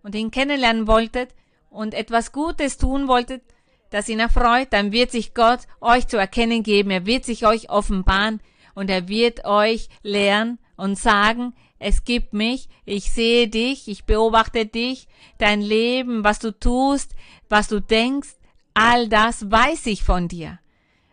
[0.02, 1.32] und ihn kennenlernen wolltet
[1.70, 3.44] und etwas Gutes tun wolltet,
[3.90, 7.70] das ihn erfreut, dann wird sich Gott euch zu erkennen geben, er wird sich euch
[7.70, 8.40] offenbaren
[8.74, 14.66] und er wird euch lehren und sagen, es gibt mich, ich sehe dich, ich beobachte
[14.66, 15.06] dich,
[15.38, 17.14] dein Leben, was du tust,
[17.48, 18.34] was du denkst,
[18.76, 20.58] all das weiß ich von dir.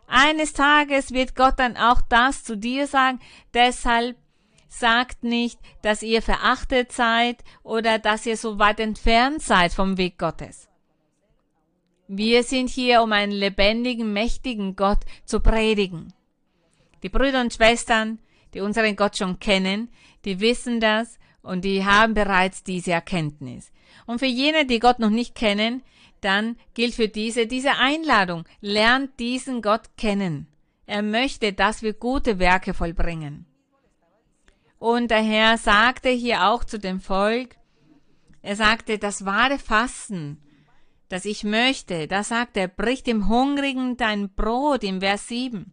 [0.06, 3.20] Eines Tages wird Gott dann auch das zu dir sagen,
[3.54, 4.18] deshalb
[4.68, 10.18] sagt nicht, dass ihr verachtet seid oder dass ihr so weit entfernt seid vom Weg
[10.18, 10.68] Gottes.
[12.08, 16.14] Wir sind hier, um einen lebendigen, mächtigen Gott zu predigen.
[17.02, 18.20] Die Brüder und Schwestern,
[18.54, 19.90] die unseren Gott schon kennen,
[20.26, 23.72] die wissen das und die haben bereits diese Erkenntnis.
[24.06, 25.82] Und für jene, die Gott noch nicht kennen,
[26.24, 28.46] dann gilt für diese diese Einladung.
[28.62, 30.48] Lernt diesen Gott kennen.
[30.86, 33.46] Er möchte, dass wir gute Werke vollbringen.
[34.80, 37.56] Und der Herr sagte hier auch zu dem Volk,
[38.42, 40.42] er sagte, das wahre Fasten,
[41.08, 45.72] das ich möchte, da sagt er, bricht dem Hungrigen dein Brot im Vers 7.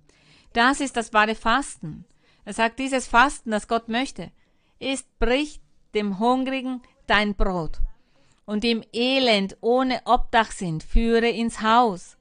[0.52, 2.04] Das ist das wahre Fasten.
[2.44, 4.30] Er sagt, dieses Fasten, das Gott möchte,
[4.78, 5.60] ist, bricht
[5.94, 7.80] dem Hungrigen dein Brot
[8.50, 12.16] und im Elend ohne Obdach sind, führe ins Haus.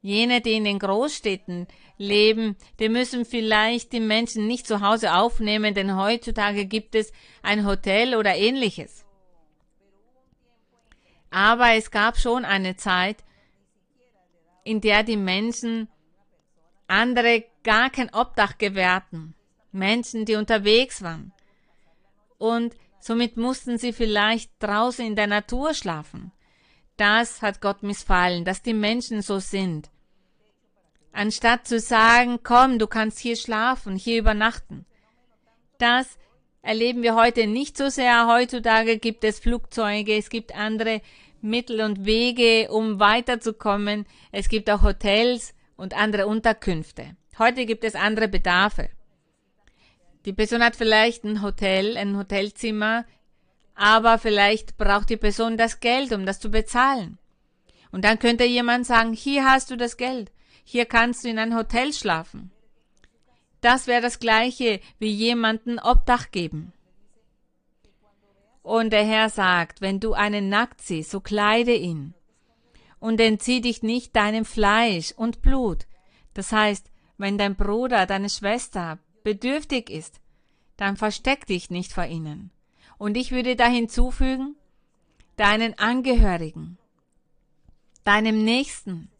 [0.00, 1.66] Jene, die in den Großstädten
[1.98, 7.66] leben, die müssen vielleicht die Menschen nicht zu Hause aufnehmen, denn heutzutage gibt es ein
[7.66, 9.04] Hotel oder ähnliches.
[11.28, 13.22] Aber es gab schon eine Zeit,
[14.64, 15.88] in der die Menschen
[16.86, 19.34] andere gar kein Obdach gewährten.
[19.72, 21.34] Menschen, die unterwegs waren.
[22.38, 22.74] Und
[23.06, 26.32] Somit mussten sie vielleicht draußen in der Natur schlafen.
[26.96, 29.90] Das hat Gott missfallen, dass die Menschen so sind.
[31.12, 34.86] Anstatt zu sagen, komm, du kannst hier schlafen, hier übernachten.
[35.76, 36.16] Das
[36.62, 38.26] erleben wir heute nicht so sehr.
[38.26, 41.02] Heutzutage gibt es Flugzeuge, es gibt andere
[41.42, 44.06] Mittel und Wege, um weiterzukommen.
[44.32, 47.18] Es gibt auch Hotels und andere Unterkünfte.
[47.38, 48.88] Heute gibt es andere Bedarfe.
[50.24, 53.04] Die Person hat vielleicht ein Hotel, ein Hotelzimmer,
[53.74, 57.18] aber vielleicht braucht die Person das Geld, um das zu bezahlen.
[57.92, 60.32] Und dann könnte jemand sagen, hier hast du das Geld,
[60.64, 62.50] hier kannst du in ein Hotel schlafen.
[63.60, 66.72] Das wäre das gleiche wie jemanden Obdach geben.
[68.62, 72.14] Und der Herr sagt, wenn du einen nackt siehst, so kleide ihn
[72.98, 75.86] und entzieh dich nicht deinem Fleisch und Blut.
[76.32, 80.20] Das heißt, wenn dein Bruder, deine Schwester bedürftig ist,
[80.76, 82.52] dann versteck dich nicht vor ihnen.
[82.98, 84.54] Und ich würde da hinzufügen,
[85.36, 86.78] deinen Angehörigen,
[88.04, 89.10] deinem Nächsten.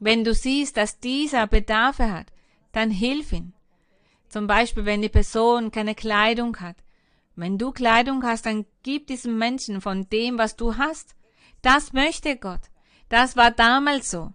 [0.00, 2.26] Wenn du siehst, dass dieser Bedarfe hat,
[2.72, 3.52] dann hilf ihm.
[4.28, 6.76] Zum Beispiel, wenn die Person keine Kleidung hat.
[7.36, 11.14] Wenn du Kleidung hast, dann gib diesem Menschen von dem, was du hast.
[11.60, 12.60] Das möchte Gott.
[13.08, 14.32] Das war damals so.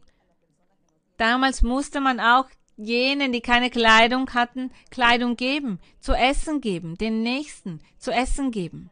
[1.17, 2.45] Damals musste man auch
[2.78, 8.90] jenen, die keine Kleidung hatten, Kleidung geben, zu essen geben, den Nächsten zu essen geben.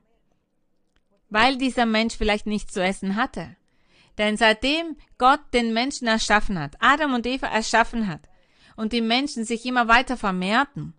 [1.29, 3.55] Weil dieser Mensch vielleicht nichts zu essen hatte.
[4.17, 8.21] Denn seitdem Gott den Menschen erschaffen hat, Adam und Eva erschaffen hat,
[8.75, 10.93] und die Menschen sich immer weiter vermehrten,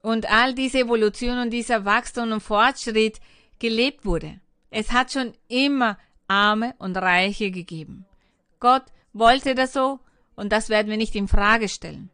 [0.00, 3.20] und all diese Evolution und dieser Wachstum und Fortschritt
[3.60, 4.40] gelebt wurde.
[4.70, 5.96] Es hat schon immer
[6.26, 8.06] Arme und Reiche gegeben.
[8.58, 10.00] Gott wollte das so
[10.42, 12.10] und das werden wir nicht in Frage stellen.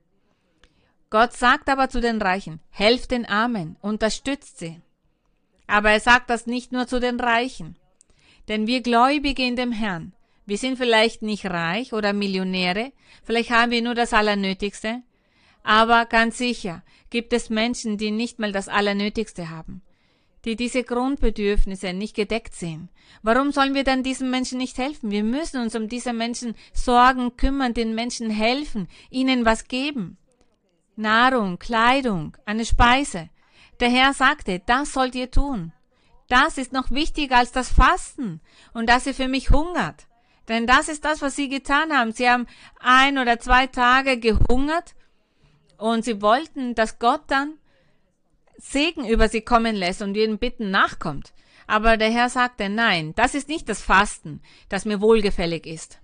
[1.09, 4.83] Gott sagt aber zu den Reichen, helft den Armen, unterstützt sie.
[5.67, 7.77] Aber er sagt das nicht nur zu den Reichen.
[8.47, 10.13] Denn wir Gläubige in dem Herrn,
[10.45, 12.93] wir sind vielleicht nicht reich oder Millionäre,
[13.25, 15.03] vielleicht haben wir nur das Allernötigste,
[15.63, 19.81] aber ganz sicher gibt es Menschen, die nicht mal das Allernötigste haben.
[20.45, 22.89] Die diese Grundbedürfnisse nicht gedeckt sehen.
[23.23, 25.11] Warum sollen wir dann diesen Menschen nicht helfen?
[25.11, 30.17] Wir müssen uns um diese Menschen sorgen, kümmern, den Menschen helfen, ihnen was geben.
[30.97, 33.31] Nahrung, Kleidung, eine Speise.
[33.81, 35.73] Der Herr sagte, das sollt ihr tun.
[36.29, 38.41] Das ist noch wichtiger als das Fasten
[38.75, 40.07] und dass ihr für mich hungert.
[40.49, 42.13] Denn das ist das, was sie getan haben.
[42.13, 42.47] Sie haben
[42.81, 44.95] ein oder zwei Tage gehungert
[45.77, 47.55] und sie wollten, dass Gott dann
[48.59, 51.33] Segen über sie kommen lässt und ihren Bitten nachkommt.
[51.67, 56.01] Aber der Herr sagte, nein, das ist nicht das Fasten, das mir wohlgefällig ist.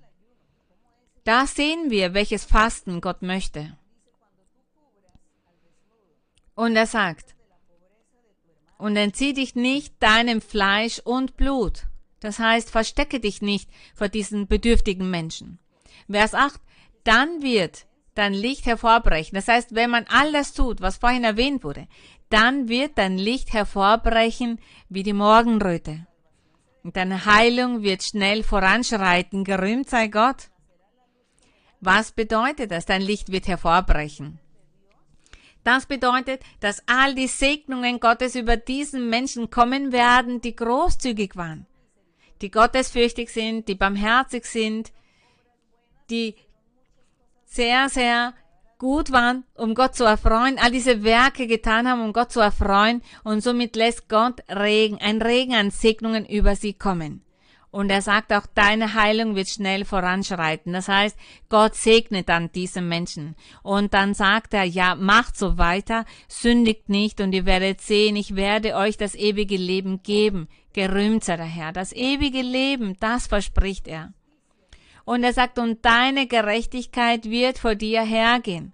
[1.24, 3.76] Da sehen wir, welches Fasten Gott möchte.
[6.54, 7.34] Und er sagt,
[8.78, 11.86] und entzieh dich nicht deinem Fleisch und Blut.
[12.20, 15.58] Das heißt, verstecke dich nicht vor diesen bedürftigen Menschen.
[16.08, 16.60] Vers 8,
[17.02, 19.34] dann wird dein Licht hervorbrechen.
[19.34, 21.88] Das heißt, wenn man alles tut, was vorhin erwähnt wurde,
[22.30, 24.58] dann wird dein Licht hervorbrechen
[24.88, 26.06] wie die Morgenröte.
[26.82, 29.44] Und deine Heilung wird schnell voranschreiten.
[29.44, 30.50] Gerühmt sei Gott.
[31.80, 32.86] Was bedeutet das?
[32.86, 34.38] Dein Licht wird hervorbrechen.
[35.64, 41.66] Das bedeutet, dass all die Segnungen Gottes über diesen Menschen kommen werden, die großzügig waren,
[42.42, 44.92] die gottesfürchtig sind, die barmherzig sind,
[46.10, 46.34] die
[47.46, 48.34] sehr, sehr
[48.78, 53.02] gut waren, um Gott zu erfreuen, all diese Werke getan haben, um Gott zu erfreuen,
[53.22, 57.24] und somit lässt Gott Regen, ein Regen an Segnungen über sie kommen.
[57.74, 60.72] Und er sagt auch, deine Heilung wird schnell voranschreiten.
[60.72, 61.18] Das heißt,
[61.48, 63.34] Gott segnet dann diesen Menschen.
[63.64, 68.36] Und dann sagt er, ja, macht so weiter, sündigt nicht und ihr werdet sehen, ich
[68.36, 70.46] werde euch das ewige Leben geben.
[70.72, 71.72] Gerühmt sei der Herr.
[71.72, 74.12] Das ewige Leben, das verspricht er.
[75.04, 78.72] Und er sagt, und deine Gerechtigkeit wird vor dir hergehen.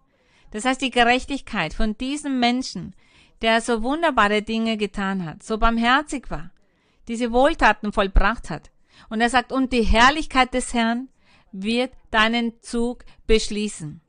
[0.53, 2.95] Das heißt, die Gerechtigkeit von diesem Menschen,
[3.43, 6.51] der so wunderbare Dinge getan hat, so barmherzig war,
[7.09, 8.71] diese Wohltaten vollbracht hat,
[9.09, 11.09] und er sagt, und die Herrlichkeit des Herrn
[11.53, 14.01] wird deinen Zug beschließen.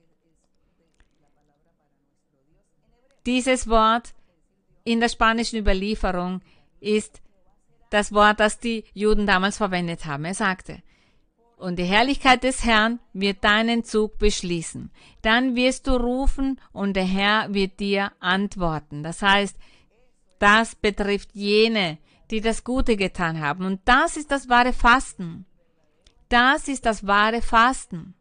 [3.26, 4.14] Dieses Wort
[4.84, 6.42] in der spanischen Überlieferung
[6.80, 7.22] ist
[7.90, 10.26] das Wort, das die Juden damals verwendet haben.
[10.26, 10.82] Er sagte,
[11.62, 14.92] und die Herrlichkeit des Herrn wird deinen Zug beschließen.
[15.22, 19.04] Dann wirst du rufen und der Herr wird dir antworten.
[19.04, 19.56] Das heißt,
[20.40, 22.00] das betrifft jene,
[22.32, 23.66] die das Gute getan haben.
[23.66, 25.46] Und das ist das wahre Fasten.
[26.30, 28.16] Das ist das wahre Fasten.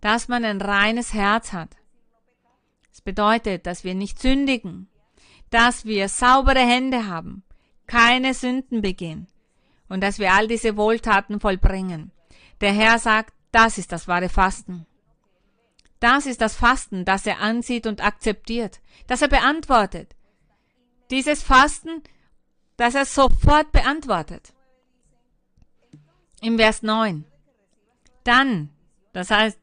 [0.00, 1.76] Dass man ein reines Herz hat.
[2.90, 4.88] Das bedeutet, dass wir nicht sündigen,
[5.50, 7.44] dass wir saubere Hände haben,
[7.86, 9.28] keine Sünden begehen
[9.90, 12.10] und dass wir all diese Wohltaten vollbringen.
[12.62, 14.86] Der Herr sagt, das ist das wahre Fasten.
[15.98, 20.16] Das ist das Fasten, das er ansieht und akzeptiert, das er beantwortet.
[21.10, 22.02] Dieses Fasten
[22.80, 24.54] dass er sofort beantwortet.
[26.40, 27.26] Im Vers 9.
[28.24, 28.70] Dann,
[29.12, 29.58] das heißt,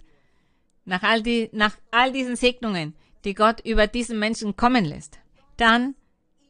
[0.86, 5.18] nach all, die, nach all diesen Segnungen, die Gott über diesen Menschen kommen lässt,
[5.58, 5.96] dann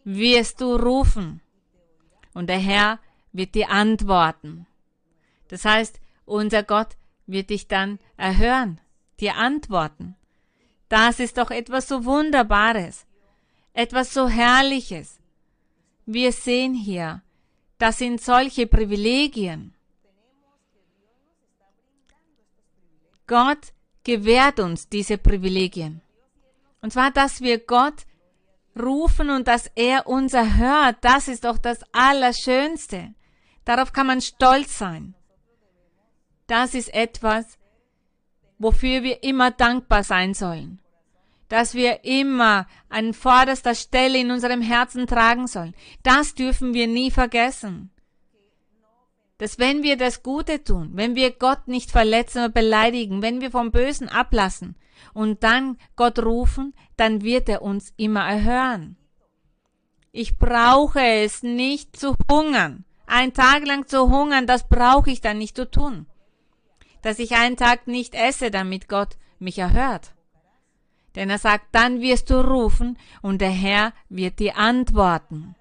[0.04, 1.40] wirst du rufen
[2.34, 3.00] und der Herr
[3.38, 4.66] wird dir antworten.
[5.48, 8.82] Das heißt, unser Gott wird dich dann erhören,
[9.20, 10.16] dir antworten.
[10.90, 13.06] Das ist doch etwas so Wunderbares,
[13.74, 15.20] etwas so Herrliches.
[16.06, 17.22] Wir sehen hier,
[17.78, 19.74] das sind solche Privilegien.
[23.28, 23.74] Gott
[24.04, 26.02] gewährt uns diese Privilegien.
[26.82, 28.06] Und zwar, dass wir Gott
[28.80, 33.14] rufen und dass er uns erhört, das ist doch das Allerschönste.
[33.68, 35.14] Darauf kann man stolz sein.
[36.48, 37.60] Das ist etwas,
[38.58, 40.80] wofür wir immer dankbar sein sollen
[41.50, 45.76] dass wir immer an vorderster Stelle in unserem Herzen tragen sollen.
[46.04, 47.92] Das dürfen wir nie vergessen.
[49.38, 53.52] Dass wenn wir das Gute tun, wenn wir Gott nicht verletzen oder beleidigen, wenn wir
[53.52, 54.76] vom Bösen ablassen
[55.14, 58.98] und dann Gott rufen, dann wird er uns immer erhören.
[60.12, 62.84] Ich brauche es nicht zu hungern.
[63.08, 66.06] Ein Tag lang zu hungern, das brauche ich dann nicht zu tun.
[67.02, 70.14] Dass ich einen Tag nicht esse, damit Gott mich erhört.
[71.16, 75.56] Denn er sagt, dann wirst du rufen und der Herr wird dir antworten.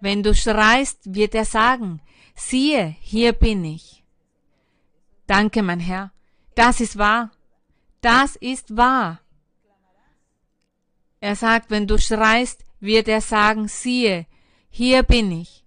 [0.00, 2.02] Wenn du schreist, wird er sagen,
[2.34, 4.04] siehe, hier bin ich.
[5.26, 6.12] Danke, mein Herr.
[6.54, 7.30] Das ist wahr.
[8.02, 9.20] Das ist wahr.
[11.20, 14.26] Er sagt, wenn du schreist, wird er sagen, siehe,
[14.68, 15.61] hier bin ich.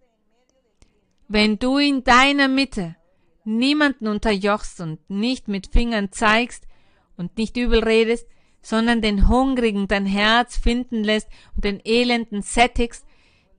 [1.28, 2.96] Wenn du in deiner Mitte
[3.44, 6.68] niemanden unterjochst und nicht mit Fingern zeigst
[7.18, 8.28] und nicht übel redest,
[8.62, 13.06] sondern den Hungrigen dein Herz finden lässt und den Elenden sättigst,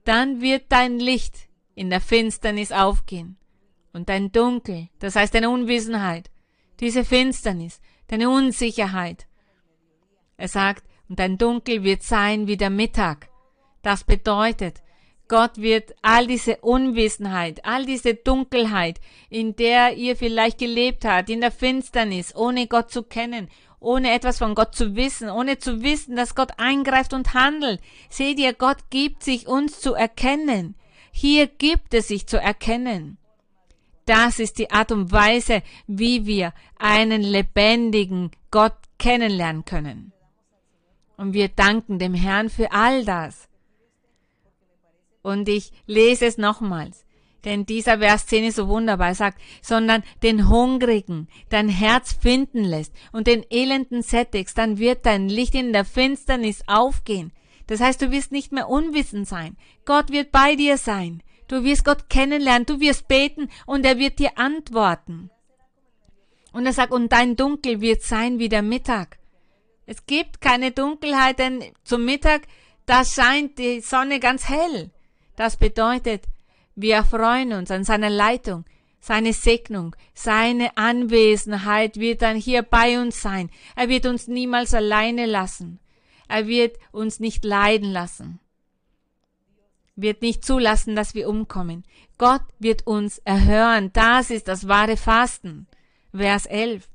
[0.03, 3.37] dann wird dein Licht in der Finsternis aufgehen.
[3.93, 6.29] Und dein Dunkel, das heißt deine Unwissenheit,
[6.79, 9.27] diese Finsternis, deine Unsicherheit.
[10.37, 13.29] Er sagt, und dein Dunkel wird sein wie der Mittag.
[13.81, 14.81] Das bedeutet,
[15.27, 18.99] Gott wird all diese Unwissenheit, all diese Dunkelheit,
[19.29, 23.49] in der ihr vielleicht gelebt habt, in der Finsternis, ohne Gott zu kennen,
[23.79, 27.81] ohne etwas von Gott zu wissen, ohne zu wissen, dass Gott eingreift und handelt.
[28.09, 30.75] Seht ihr, Gott gibt sich uns zu erkennen.
[31.11, 33.17] Hier gibt es sich zu erkennen.
[34.05, 40.13] Das ist die Art und Weise, wie wir einen lebendigen Gott kennenlernen können.
[41.17, 43.49] Und wir danken dem Herrn für all das.
[45.27, 47.05] Und ich lese es nochmals.
[47.43, 49.09] Denn dieser Vers 10 ist so wunderbar.
[49.09, 55.05] Er sagt, sondern den Hungrigen dein Herz finden lässt und den Elenden sättigst, dann wird
[55.05, 57.33] dein Licht in der Finsternis aufgehen.
[57.67, 59.57] Das heißt, du wirst nicht mehr unwissend sein.
[59.83, 61.21] Gott wird bei dir sein.
[61.49, 65.29] Du wirst Gott kennenlernen, du wirst beten und er wird dir antworten.
[66.53, 69.19] Und er sagt, und dein Dunkel wird sein wie der Mittag.
[69.85, 72.43] Es gibt keine Dunkelheit, denn zum Mittag,
[72.85, 74.91] da scheint die Sonne ganz hell.
[75.37, 76.23] Das bedeutet,
[76.75, 78.65] wir freuen uns an seiner Leitung,
[78.99, 83.51] seine Segnung, seine Anwesenheit wird dann hier bei uns sein.
[83.75, 85.79] Er wird uns niemals alleine lassen.
[86.27, 88.39] Er wird uns nicht leiden lassen.
[89.95, 91.83] Wird nicht zulassen, dass wir umkommen.
[92.17, 93.93] Gott wird uns erhören.
[93.93, 95.67] Das ist das wahre Fasten.
[96.15, 96.89] Vers 11.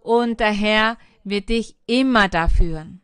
[0.00, 3.02] Und der Herr wird dich immer da führen.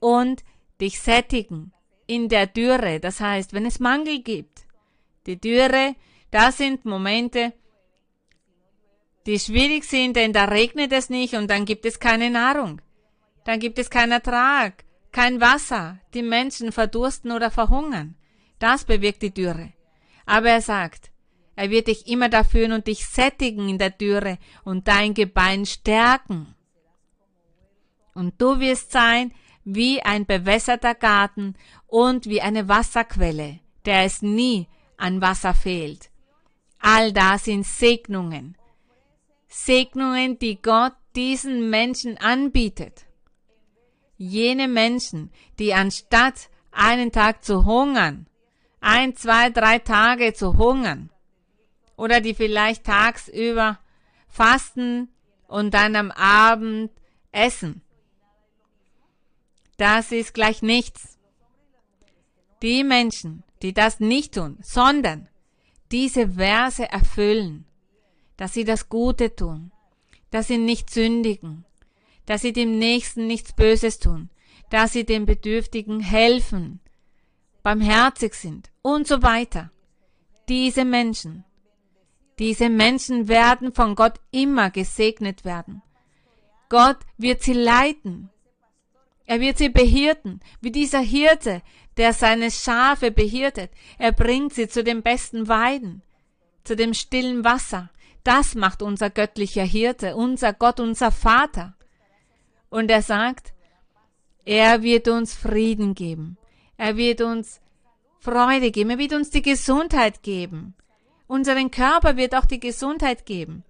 [0.00, 0.42] Und
[0.80, 1.72] dich sättigen
[2.14, 4.66] in der Dürre, das heißt, wenn es Mangel gibt.
[5.26, 5.96] Die Dürre,
[6.30, 7.52] das sind Momente,
[9.26, 12.80] die schwierig sind, denn da regnet es nicht und dann gibt es keine Nahrung.
[13.44, 15.98] Dann gibt es keinen Ertrag, kein Wasser.
[16.14, 18.16] Die Menschen verdursten oder verhungern.
[18.58, 19.72] Das bewirkt die Dürre.
[20.26, 21.10] Aber er sagt,
[21.54, 26.54] er wird dich immer dafür und dich sättigen in der Dürre und dein Gebein stärken.
[28.14, 29.32] Und du wirst sein
[29.64, 31.54] wie ein bewässerter Garten
[31.86, 36.10] und wie eine Wasserquelle, der es nie an Wasser fehlt.
[36.78, 38.56] All das sind Segnungen.
[39.48, 43.06] Segnungen, die Gott diesen Menschen anbietet.
[44.16, 48.26] Jene Menschen, die anstatt einen Tag zu hungern,
[48.80, 51.10] ein, zwei, drei Tage zu hungern,
[51.96, 53.78] oder die vielleicht tagsüber
[54.28, 55.08] fasten
[55.46, 56.90] und dann am Abend
[57.30, 57.82] essen,
[59.76, 61.18] das ist gleich nichts.
[62.62, 65.28] Die Menschen, die das nicht tun, sondern
[65.90, 67.66] diese Verse erfüllen,
[68.36, 69.72] dass sie das Gute tun,
[70.30, 71.64] dass sie nicht sündigen,
[72.26, 74.30] dass sie dem Nächsten nichts Böses tun,
[74.70, 76.80] dass sie dem Bedürftigen helfen,
[77.62, 79.70] barmherzig sind und so weiter.
[80.48, 81.44] Diese Menschen,
[82.38, 85.82] diese Menschen werden von Gott immer gesegnet werden.
[86.68, 88.30] Gott wird sie leiten.
[89.32, 91.62] Er wird sie behirten, wie dieser Hirte,
[91.96, 93.70] der seine Schafe behirtet.
[93.96, 96.02] Er bringt sie zu den besten Weiden,
[96.64, 97.88] zu dem stillen Wasser.
[98.24, 101.74] Das macht unser göttlicher Hirte, unser Gott, unser Vater.
[102.68, 103.54] Und er sagt,
[104.44, 106.36] er wird uns Frieden geben.
[106.76, 107.62] Er wird uns
[108.18, 108.90] Freude geben.
[108.90, 110.74] Er wird uns die Gesundheit geben.
[111.26, 113.64] Unseren Körper wird auch die Gesundheit geben.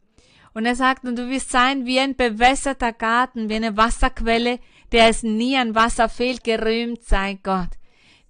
[0.55, 4.59] Und er sagt, und du wirst sein wie ein bewässerter Garten, wie eine Wasserquelle,
[4.93, 7.71] der es nie an Wasser fehlt, gerühmt sei Gott.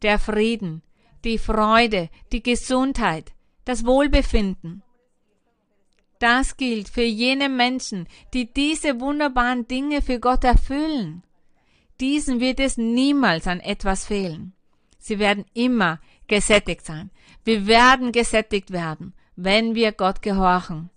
[0.02, 0.82] Der Frieden,
[1.24, 3.32] die Freude, die Gesundheit,
[3.64, 4.82] das Wohlbefinden.
[6.18, 11.24] Das gilt für jene Menschen, die diese wunderbaren Dinge für Gott erfüllen.
[12.00, 14.52] Diesen wird es niemals an etwas fehlen.
[14.98, 17.10] Sie werden immer gesättigt sein.
[17.44, 20.90] Wir werden gesättigt werden, wenn wir Gott gehorchen.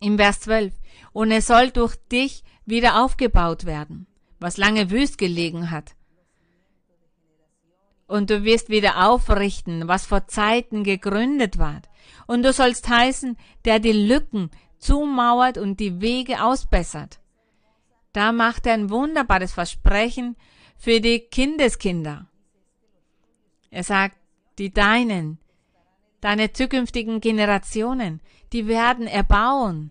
[0.00, 0.72] Im Vers 12.
[1.12, 4.06] Und es soll durch dich wieder aufgebaut werden,
[4.40, 5.94] was lange wüst gelegen hat.
[8.06, 11.88] Und du wirst wieder aufrichten, was vor Zeiten gegründet ward.
[12.26, 17.18] Und du sollst heißen, der die Lücken zumauert und die Wege ausbessert.
[18.12, 20.36] Da macht er ein wunderbares Versprechen
[20.76, 22.26] für die Kindeskinder.
[23.70, 24.16] Er sagt,
[24.58, 25.38] die Deinen,
[26.20, 28.20] deine zukünftigen Generationen,
[28.52, 29.90] die werden erbauen.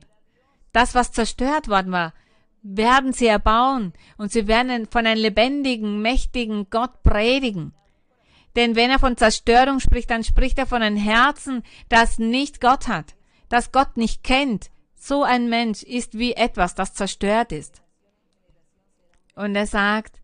[0.72, 2.14] Das, was zerstört worden war,
[2.64, 7.74] werden sie erbauen und sie werden von einem lebendigen, mächtigen Gott predigen.
[8.56, 12.88] Denn wenn er von Zerstörung spricht, dann spricht er von einem Herzen, das nicht Gott
[12.88, 13.16] hat,
[13.50, 14.70] das Gott nicht kennt.
[14.96, 17.82] So ein Mensch ist wie etwas, das zerstört ist.
[19.36, 20.23] Und er sagt,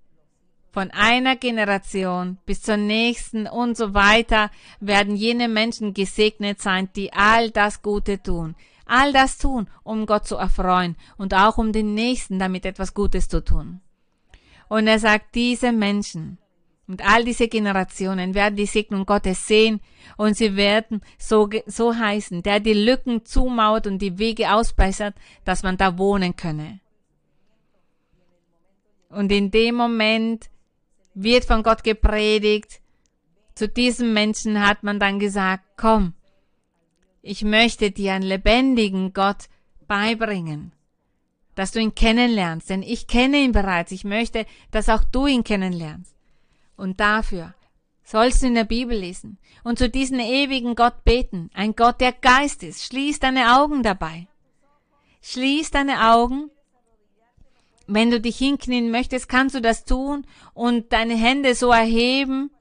[0.72, 7.12] von einer Generation bis zur nächsten und so weiter werden jene Menschen gesegnet sein, die
[7.14, 8.56] all das Gute tun.
[8.86, 13.28] All das tun, um Gott zu erfreuen und auch um den Nächsten damit etwas Gutes
[13.28, 13.82] zu tun.
[14.68, 16.38] Und er sagt, diese Menschen
[16.88, 19.80] und all diese Generationen werden die Segnung Gottes sehen
[20.18, 25.16] und sie werden so, so heißen, der die Lücken zumauert und die Wege ausbessert,
[25.46, 26.80] dass man da wohnen könne.
[29.10, 30.50] Und in dem Moment
[31.24, 32.82] wird von Gott gepredigt.
[33.56, 36.14] Zu diesem Menschen hat man dann gesagt, komm,
[37.22, 39.50] ich möchte dir einen lebendigen Gott
[39.88, 40.72] beibringen,
[41.56, 43.92] dass du ihn kennenlernst, denn ich kenne ihn bereits.
[43.92, 46.16] Ich möchte, dass auch du ihn kennenlernst.
[46.78, 47.54] Und dafür
[48.04, 52.14] sollst du in der Bibel lesen und zu diesem ewigen Gott beten, ein Gott, der
[52.14, 52.86] Geist ist.
[52.86, 54.28] Schließ deine Augen dabei.
[55.22, 56.50] Schließ deine Augen
[57.92, 62.52] wenn du dich hinknien möchtest, kannst du das tun und deine Hände so erheben.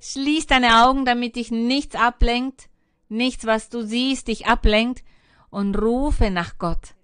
[0.00, 2.68] Schließ deine Augen, damit dich nichts ablenkt,
[3.08, 5.02] nichts, was du siehst, dich ablenkt
[5.48, 6.94] und rufe nach Gott.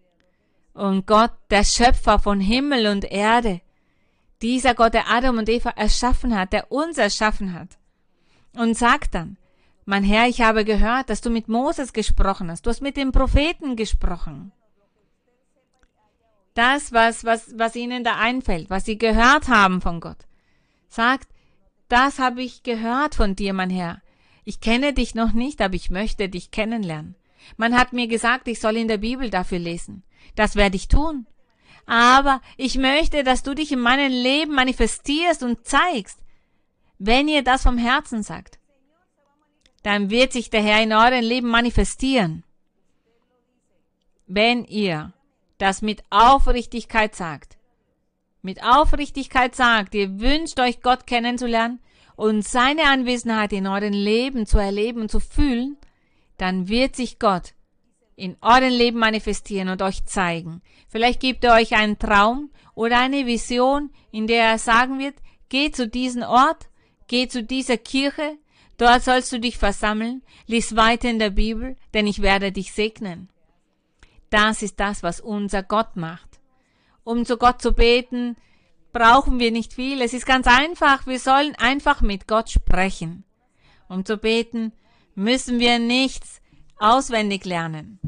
[0.75, 3.63] Und Gott, der Schöpfer von Himmel und Erde,
[4.43, 7.79] dieser Gott, der Adam und Eva erschaffen hat, der uns erschaffen hat.
[8.55, 9.39] Und sag dann,
[9.87, 13.11] mein Herr, ich habe gehört, dass du mit Moses gesprochen hast, du hast mit den
[13.11, 14.53] Propheten gesprochen
[16.61, 20.27] das, was, was, was ihnen da einfällt, was sie gehört haben von Gott.
[20.91, 21.29] Sagt,
[21.89, 24.03] das habe ich gehört von dir, mein Herr.
[24.45, 27.15] Ich kenne dich noch nicht, aber ich möchte dich kennenlernen.
[27.57, 30.03] Man hat mir gesagt, ich soll in der Bibel dafür lesen.
[30.37, 31.27] Das werde ich tun.
[31.87, 36.19] Aber ich möchte, dass du dich in meinem Leben manifestierst und zeigst.
[36.99, 38.59] Wenn ihr das vom Herzen sagt,
[39.83, 42.45] dann wird sich der Herr in eurem Leben manifestieren.
[44.27, 45.15] Wenn ihr
[45.61, 47.59] das mit Aufrichtigkeit sagt.
[48.43, 51.81] Mit Aufrichtigkeit sagt, ihr wünscht euch Gott kennenzulernen
[52.17, 55.77] und seine Anwesenheit in euren Leben zu erleben und zu fühlen,
[56.39, 57.53] dann wird sich Gott
[58.17, 60.63] in euren Leben manifestieren und euch zeigen.
[60.89, 65.17] Vielleicht gibt er euch einen Traum oder eine Vision, in der er sagen wird,
[65.49, 66.69] geh zu diesem Ort,
[67.07, 68.39] geh zu dieser Kirche,
[68.79, 73.29] dort sollst du dich versammeln, lies weiter in der Bibel, denn ich werde dich segnen.
[74.31, 76.41] Das ist das, was unser Gott macht.
[77.05, 78.37] Um zu Gott zu beten,
[78.93, 80.01] brauchen wir nicht viel.
[80.01, 81.07] Es ist ganz einfach.
[81.07, 83.25] Wir sollen einfach mit Gott sprechen.
[83.89, 84.73] Um zu beten,
[85.15, 86.41] müssen wir nichts
[86.79, 87.99] auswendig lernen.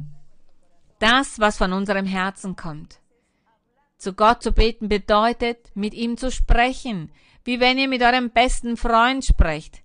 [0.98, 3.00] Das, was von unserem Herzen kommt.
[3.98, 7.10] Zu Gott zu beten bedeutet, mit ihm zu sprechen,
[7.44, 9.82] wie wenn ihr mit eurem besten Freund sprecht.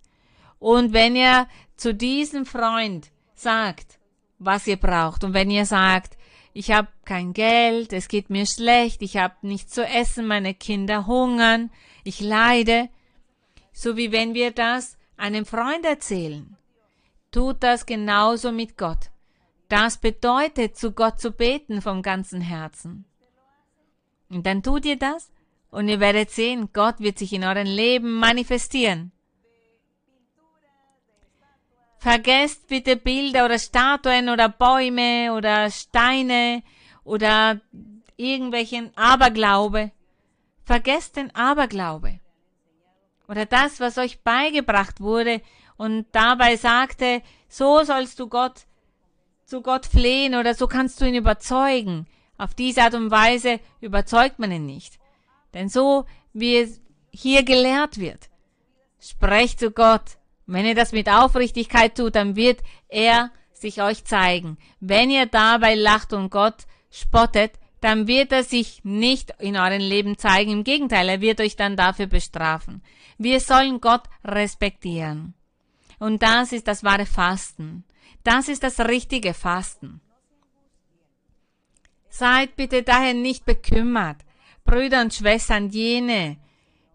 [0.60, 4.00] Und wenn ihr zu diesem Freund sagt,
[4.40, 6.17] was ihr braucht, und wenn ihr sagt,
[6.58, 11.06] ich habe kein Geld, es geht mir schlecht, ich habe nichts zu essen, meine Kinder
[11.06, 11.70] hungern,
[12.04, 12.90] ich leide,
[13.74, 16.58] so wie wenn wir das einem Freund erzählen.
[17.30, 19.12] Tut das genauso mit Gott.
[19.70, 23.06] Das bedeutet, zu Gott zu beten vom ganzen Herzen.
[24.30, 25.32] Und dann tut ihr das
[25.70, 29.12] und ihr werdet sehen, Gott wird sich in eurem Leben manifestieren.
[32.00, 36.64] Vergesst bitte Bilder oder Statuen oder Bäume oder Steine
[37.04, 37.60] oder
[38.18, 39.92] irgendwelchen Aberglaube.
[40.64, 42.20] Vergesst den Aberglaube.
[43.28, 45.42] Oder das, was euch beigebracht wurde
[45.78, 48.66] und dabei sagte, so sollst du Gott,
[49.46, 52.08] zu Gott flehen oder so kannst du ihn überzeugen.
[52.38, 55.00] Auf diese Art und Weise überzeugt man ihn nicht.
[55.54, 56.82] Denn so, wie es
[57.12, 58.30] hier gelehrt wird,
[59.00, 60.18] sprecht zu Gott,
[60.48, 64.58] wenn ihr das mit Aufrichtigkeit tut, dann wird er sich euch zeigen.
[64.80, 70.18] Wenn ihr dabei lacht und Gott spottet, dann wird er sich nicht in euren Leben
[70.18, 70.52] zeigen.
[70.52, 72.82] Im Gegenteil, er wird euch dann dafür bestrafen.
[73.18, 75.34] Wir sollen Gott respektieren.
[76.00, 77.84] Und das ist das wahre Fasten.
[78.24, 80.02] Das ist das richtige Fasten.
[82.10, 84.18] Seid bitte daher nicht bekümmert.
[84.64, 86.38] Brüder und Schwestern, jene,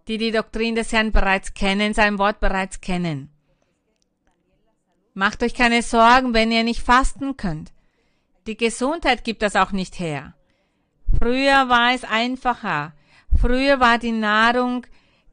[0.09, 3.32] die die Doktrin des Herrn bereits kennen, sein Wort bereits kennen.
[5.15, 7.73] Macht euch keine Sorgen, wenn ihr nicht fasten könnt.
[8.47, 10.35] Die Gesundheit gibt das auch nicht her.
[11.19, 12.93] Früher war es einfacher.
[13.39, 14.87] Früher war die Nahrung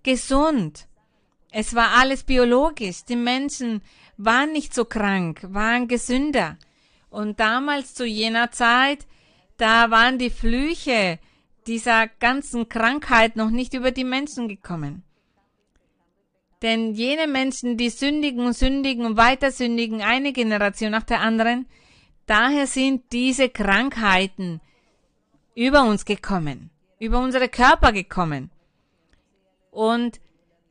[0.03, 0.87] gesund.
[1.51, 3.05] Es war alles biologisch.
[3.05, 3.81] Die Menschen
[4.17, 6.57] waren nicht so krank, waren gesünder.
[7.09, 9.07] Und damals zu jener Zeit,
[9.57, 11.19] da waren die Flüche
[11.67, 15.03] dieser ganzen Krankheit noch nicht über die Menschen gekommen.
[16.61, 21.67] Denn jene Menschen, die sündigen und sündigen und weiter sündigen, eine Generation nach der anderen,
[22.25, 24.59] daher sind diese Krankheiten
[25.55, 28.51] über uns gekommen, über unsere Körper gekommen.
[29.71, 30.19] Und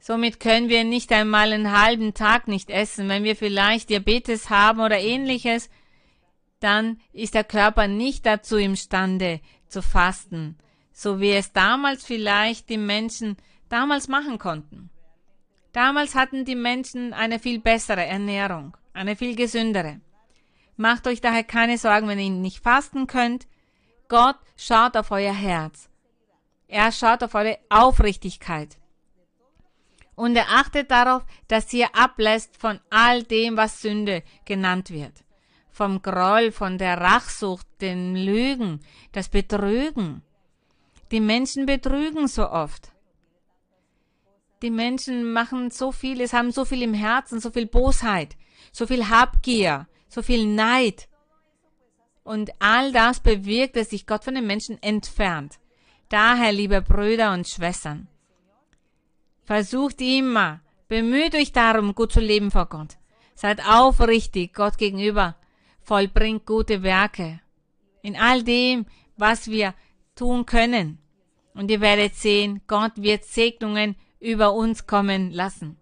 [0.01, 3.09] Somit können wir nicht einmal einen halben Tag nicht essen.
[3.09, 5.69] Wenn wir vielleicht Diabetes haben oder ähnliches,
[6.61, 10.57] dann ist der Körper nicht dazu imstande zu fasten,
[10.93, 13.37] so wie es damals vielleicht die Menschen
[13.69, 14.89] damals machen konnten.
[15.73, 20.01] Damals hatten die Menschen eine viel bessere Ernährung, eine viel gesündere.
[20.77, 23.47] Macht euch daher keine Sorgen, wenn ihr nicht fasten könnt.
[24.09, 25.89] Gott schaut auf euer Herz.
[26.69, 28.79] Er schaut auf eure Aufrichtigkeit.
[30.15, 35.25] Und er achtet darauf, dass ihr ablässt von all dem, was Sünde genannt wird.
[35.71, 38.81] Vom Groll, von der Rachsucht, den Lügen,
[39.13, 40.23] das Betrügen.
[41.11, 42.93] Die Menschen betrügen so oft.
[44.63, 48.37] Die Menschen machen so viel, es haben so viel im Herzen, so viel Bosheit,
[48.73, 51.09] so viel Habgier, so viel Neid.
[52.25, 55.59] Und all das bewirkt, dass sich Gott von den Menschen entfernt.
[56.09, 58.09] Daher, liebe Brüder und Schwestern,
[59.45, 62.97] versucht immer, bemüht euch darum, gut zu leben vor Gott.
[63.35, 65.37] Seid aufrichtig Gott gegenüber,
[65.81, 67.41] vollbringt gute Werke.
[68.03, 68.87] In all dem,
[69.17, 69.75] was wir
[70.17, 70.99] tun können.
[71.55, 75.77] Und ihr werdet sehen, Gott wird Segnungen über uns kommen lassen.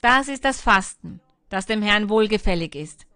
[0.00, 3.06] Das ist das Fasten, das dem Herrn wohlgefällig ist.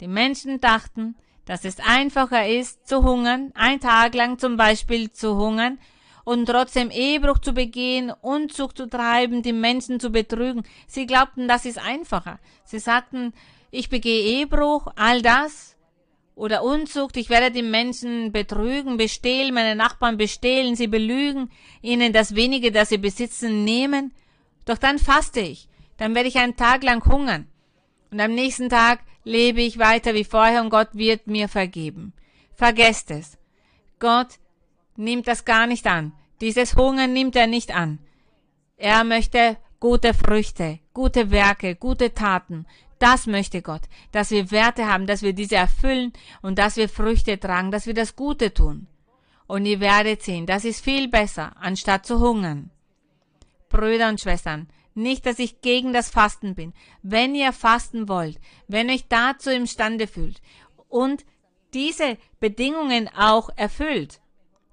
[0.00, 1.14] Die Menschen dachten,
[1.44, 5.78] dass es einfacher ist, zu hungern, ein Tag lang zum Beispiel zu hungern
[6.24, 10.64] und trotzdem Ehebruch zu begehen, Unzucht zu treiben, die Menschen zu betrügen.
[10.88, 12.40] Sie glaubten, das ist einfacher.
[12.64, 13.32] Sie sagten,
[13.70, 15.75] ich begehe Ehebruch, all das,
[16.36, 22.34] oder Unzucht, ich werde die Menschen betrügen, bestehlen, meine Nachbarn bestehlen, sie belügen, ihnen das
[22.36, 24.12] wenige, das sie besitzen, nehmen.
[24.66, 25.66] Doch dann faste ich,
[25.96, 27.48] dann werde ich einen Tag lang hungern.
[28.10, 32.12] Und am nächsten Tag lebe ich weiter wie vorher und Gott wird mir vergeben.
[32.54, 33.38] Vergesst es.
[33.98, 34.38] Gott
[34.94, 36.12] nimmt das gar nicht an.
[36.42, 37.98] Dieses Hungern nimmt er nicht an.
[38.76, 42.66] Er möchte gute Früchte, gute Werke, gute Taten,
[42.98, 43.82] das möchte Gott,
[44.12, 47.94] dass wir Werte haben, dass wir diese erfüllen und dass wir Früchte tragen, dass wir
[47.94, 48.86] das Gute tun.
[49.46, 52.70] Und ihr werdet sehen, das ist viel besser, anstatt zu hungern.
[53.68, 56.72] Brüder und Schwestern, nicht, dass ich gegen das Fasten bin.
[57.02, 60.40] Wenn ihr fasten wollt, wenn euch dazu imstande fühlt
[60.88, 61.24] und
[61.74, 64.20] diese Bedingungen auch erfüllt,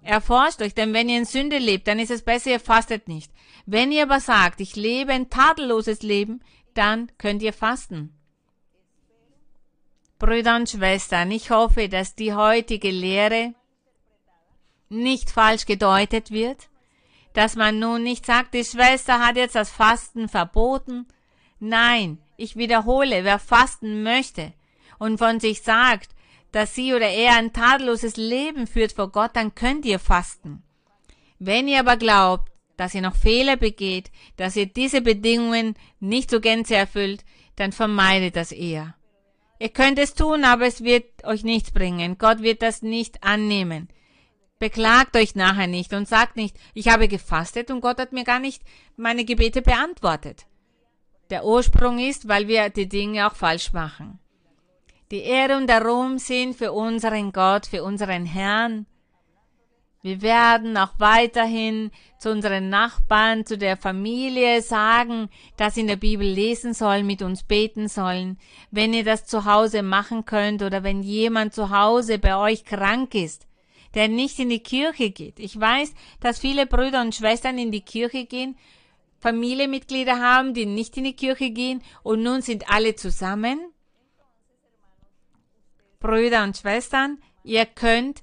[0.02, 3.32] erforscht euch, denn wenn ihr in Sünde lebt, dann ist es besser, ihr fastet nicht.
[3.66, 6.42] Wenn ihr aber sagt, ich lebe ein tadelloses Leben,
[6.78, 8.14] dann könnt ihr fasten.
[10.20, 13.54] Brüder und Schwestern, ich hoffe, dass die heutige Lehre
[14.90, 16.70] nicht falsch gedeutet wird,
[17.34, 21.08] dass man nun nicht sagt, die Schwester hat jetzt das Fasten verboten.
[21.60, 24.54] Nein, ich wiederhole, wer fasten möchte
[25.00, 26.12] und von sich sagt,
[26.54, 30.64] dass sie oder er ein tadelloses Leben führt vor Gott, dann könnt ihr fasten.
[31.40, 36.40] Wenn ihr aber glaubt, dass ihr noch Fehler begeht, dass ihr diese Bedingungen nicht so
[36.40, 37.24] Gänze erfüllt,
[37.56, 38.96] dann vermeidet das eher.
[39.60, 42.18] Ihr könnt es tun, aber es wird euch nichts bringen.
[42.18, 43.88] Gott wird das nicht annehmen.
[44.60, 48.40] Beklagt euch nachher nicht und sagt nicht, ich habe gefastet und Gott hat mir gar
[48.40, 48.64] nicht
[48.96, 50.46] meine Gebete beantwortet.
[51.30, 54.20] Der Ursprung ist, weil wir die Dinge auch falsch machen.
[55.12, 58.86] Die Ehre und der Ruhm sind für unseren Gott, für unseren Herrn,
[60.04, 61.90] wir werden auch weiterhin
[62.20, 67.22] zu unseren Nachbarn, zu der Familie sagen, dass sie in der Bibel lesen sollen, mit
[67.22, 68.38] uns beten sollen.
[68.70, 73.16] Wenn ihr das zu Hause machen könnt oder wenn jemand zu Hause bei euch krank
[73.16, 73.48] ist,
[73.94, 75.40] der nicht in die Kirche geht.
[75.40, 78.58] Ich weiß, dass viele Brüder und Schwestern in die Kirche gehen,
[79.20, 83.58] Familienmitglieder haben, die nicht in die Kirche gehen und nun sind alle zusammen.
[86.02, 88.22] Brüder und Schwestern, ihr könnt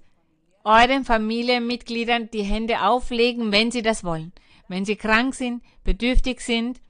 [0.64, 4.32] euren Familienmitgliedern die Hände auflegen, wenn sie das wollen.
[4.68, 6.80] Wenn sie krank sind, bedürftig sind.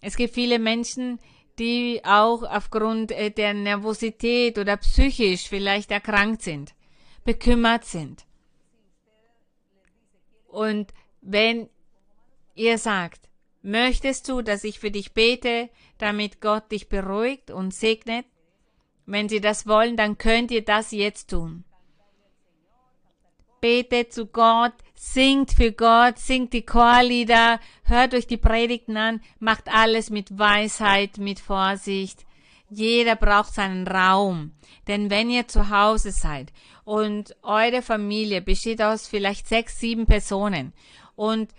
[0.00, 1.18] Es gibt viele Menschen,
[1.58, 6.74] die auch aufgrund äh, der Nervosität oder psychisch vielleicht erkrankt sind,
[7.24, 8.24] bekümmert sind.
[10.46, 11.68] Und wenn
[12.54, 13.28] ihr sagt,
[13.62, 18.24] möchtest du, dass ich für dich bete, damit Gott dich beruhigt und segnet?
[19.04, 21.64] Wenn sie das wollen, dann könnt ihr das jetzt tun
[23.60, 29.68] betet zu Gott, singt für Gott, singt die Chorlieder, hört euch die Predigten an, macht
[29.68, 32.26] alles mit Weisheit, mit Vorsicht.
[32.68, 34.52] Jeder braucht seinen Raum.
[34.86, 36.52] Denn wenn ihr zu Hause seid
[36.84, 40.72] und eure Familie besteht aus vielleicht sechs, sieben Personen
[41.16, 41.50] und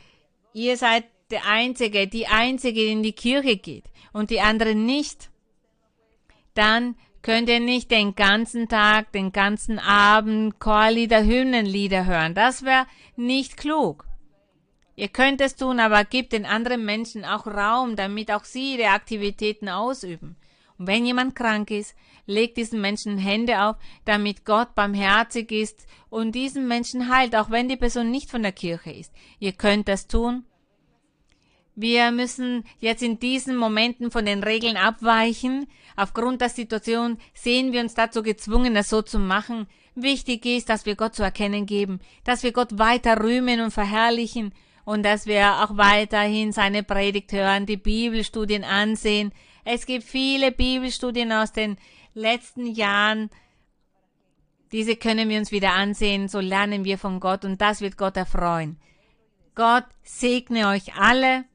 [0.53, 5.29] ihr seid der Einzige, die Einzige, die in die Kirche geht und die anderen nicht,
[6.53, 12.33] dann könnt ihr nicht den ganzen Tag, den ganzen Abend Chorlieder, Hymnenlieder hören.
[12.33, 14.05] Das wäre nicht klug.
[14.95, 18.89] Ihr könnt es tun, aber gebt den anderen Menschen auch Raum, damit auch sie ihre
[18.89, 20.35] Aktivitäten ausüben.
[20.77, 21.95] Und wenn jemand krank ist,
[22.25, 27.69] legt diesen Menschen Hände auf, damit Gott barmherzig ist und diesen Menschen heilt, auch wenn
[27.69, 29.13] die Person nicht von der Kirche ist.
[29.39, 30.45] Ihr könnt das tun.
[31.81, 35.65] Wir müssen jetzt in diesen Momenten von den Regeln abweichen.
[35.95, 39.65] Aufgrund der Situation sehen wir uns dazu gezwungen, das so zu machen.
[39.95, 44.53] Wichtig ist, dass wir Gott zu erkennen geben, dass wir Gott weiter rühmen und verherrlichen
[44.85, 49.31] und dass wir auch weiterhin seine Predigt hören, die Bibelstudien ansehen.
[49.65, 51.77] Es gibt viele Bibelstudien aus den
[52.13, 53.31] letzten Jahren.
[54.71, 58.17] Diese können wir uns wieder ansehen, so lernen wir von Gott und das wird Gott
[58.17, 58.77] erfreuen.
[59.55, 61.45] Gott segne euch alle.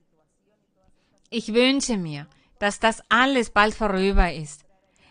[1.39, 2.27] Ich wünsche mir,
[2.59, 4.65] dass das alles bald vorüber ist,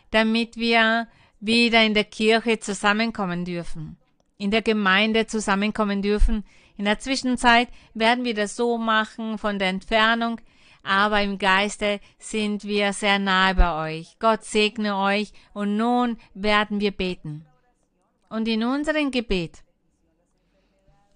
[0.09, 1.07] damit wir
[1.39, 3.97] wieder in der Kirche zusammenkommen dürfen,
[4.39, 6.43] in der Gemeinde zusammenkommen dürfen.
[6.78, 10.41] In der Zwischenzeit werden wir das so machen von der Entfernung,
[10.82, 14.17] aber im Geiste sind wir sehr nahe bei euch.
[14.17, 17.45] Gott segne euch und nun werden wir beten.
[18.30, 19.63] Und in unserem Gebet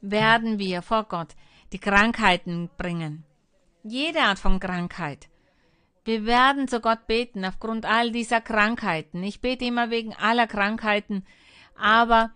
[0.01, 1.29] werden wir vor Gott
[1.73, 3.25] die Krankheiten bringen.
[3.83, 5.29] Jede Art von Krankheit.
[6.03, 9.23] Wir werden zu Gott beten aufgrund all dieser Krankheiten.
[9.23, 11.25] Ich bete immer wegen aller Krankheiten,
[11.77, 12.31] aber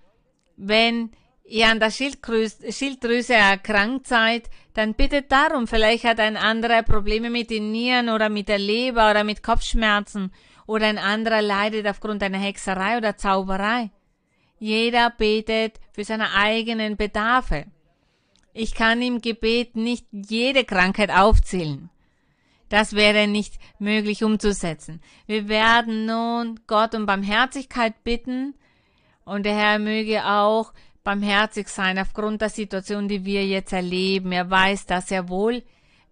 [0.55, 1.11] wenn
[1.43, 5.67] ihr an der Schilddrüse erkrankt seid, dann bittet darum.
[5.67, 10.31] Vielleicht hat ein anderer Probleme mit den Nieren oder mit der Leber oder mit Kopfschmerzen
[10.65, 13.91] oder ein anderer leidet aufgrund einer Hexerei oder Zauberei.
[14.59, 17.65] Jeder betet für seine eigenen Bedarfe.
[18.53, 21.89] Ich kann im Gebet nicht jede Krankheit aufzählen.
[22.69, 25.01] Das wäre nicht möglich umzusetzen.
[25.25, 28.55] Wir werden nun Gott um Barmherzigkeit bitten
[29.25, 30.73] und der Herr möge auch
[31.03, 34.31] barmherzig sein aufgrund der Situation, die wir jetzt erleben.
[34.31, 35.63] Er weiß das sehr wohl.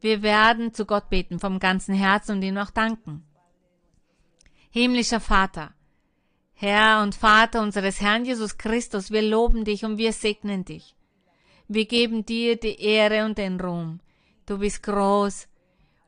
[0.01, 3.23] Wir werden zu Gott beten vom ganzen Herzen und ihm auch danken.
[4.71, 5.73] Himmlischer Vater,
[6.53, 10.95] Herr und Vater unseres Herrn Jesus Christus, wir loben dich und wir segnen dich.
[11.73, 14.01] Wir geben dir die Ehre und den Ruhm.
[14.45, 15.47] Du bist groß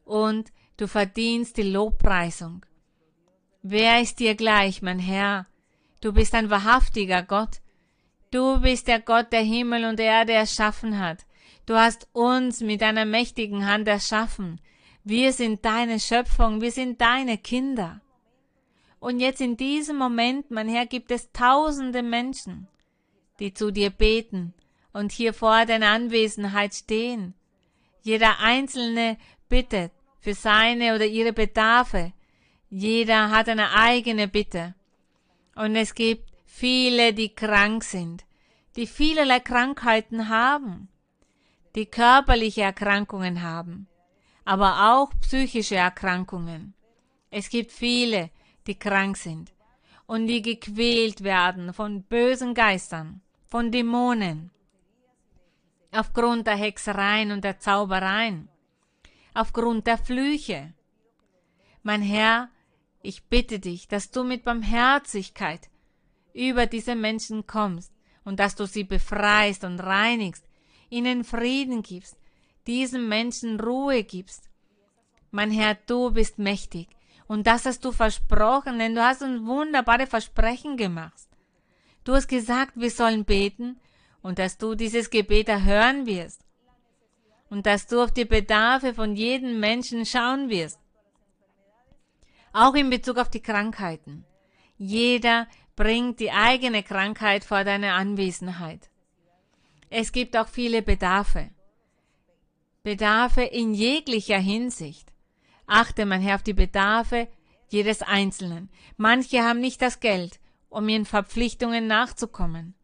[0.03, 2.66] und du verdienst die Lobpreisung.
[3.61, 5.47] Wer ist dir gleich, mein Herr?
[6.01, 7.61] Du bist ein wahrhaftiger Gott.
[8.30, 11.26] Du bist der Gott, der Himmel und Erde erschaffen hat.
[11.66, 14.59] Du hast uns mit deiner mächtigen Hand erschaffen.
[15.05, 18.01] Wir sind deine Schöpfung, wir sind deine Kinder.
[18.99, 22.68] Und jetzt in diesem Moment, mein Herr, gibt es tausende Menschen,
[23.39, 24.53] die zu dir beten
[24.93, 27.33] und hier vor deiner Anwesenheit stehen.
[28.01, 29.17] Jeder Einzelne
[29.49, 32.13] bittet für seine oder ihre Bedarfe.
[32.69, 34.75] Jeder hat eine eigene Bitte.
[35.55, 38.25] Und es gibt viele, die krank sind,
[38.75, 40.87] die vielerlei Krankheiten haben,
[41.75, 43.87] die körperliche Erkrankungen haben,
[44.45, 46.73] aber auch psychische Erkrankungen.
[47.29, 48.29] Es gibt viele,
[48.67, 49.53] die krank sind
[50.05, 54.51] und die gequält werden von bösen Geistern, von Dämonen,
[55.93, 58.49] aufgrund der Hexereien und der Zaubereien,
[59.33, 60.73] aufgrund der Flüche.
[61.83, 62.49] Mein Herr,
[63.01, 65.69] ich bitte dich, dass du mit Barmherzigkeit
[66.33, 67.91] über diese Menschen kommst
[68.23, 70.45] und dass du sie befreist und reinigst,
[70.89, 72.17] ihnen Frieden gibst,
[72.65, 74.49] diesen Menschen Ruhe gibst.
[75.31, 76.87] Mein Herr, du bist mächtig
[77.27, 81.27] und das hast du versprochen, denn du hast uns wunderbare Versprechen gemacht.
[82.03, 83.79] Du hast gesagt, wir sollen beten
[84.24, 86.43] und dass du dieses Gebet erhören wirst
[87.49, 90.80] und dass du auf die Bedarfe von jedem Menschen schauen wirst.
[92.51, 94.26] Auch in Bezug auf die Krankheiten.
[94.78, 98.89] Jeder bringt die eigene Krankheit vor deine Anwesenheit.
[99.89, 101.51] Es gibt auch viele Bedarfe.
[102.82, 105.13] Bedarfe in jeglicher Hinsicht.
[105.67, 107.28] Achte mein Herr auf die Bedarfe
[107.69, 108.69] jedes Einzelnen.
[108.97, 112.76] Manche haben nicht das Geld, um ihren Verpflichtungen nachzukommen.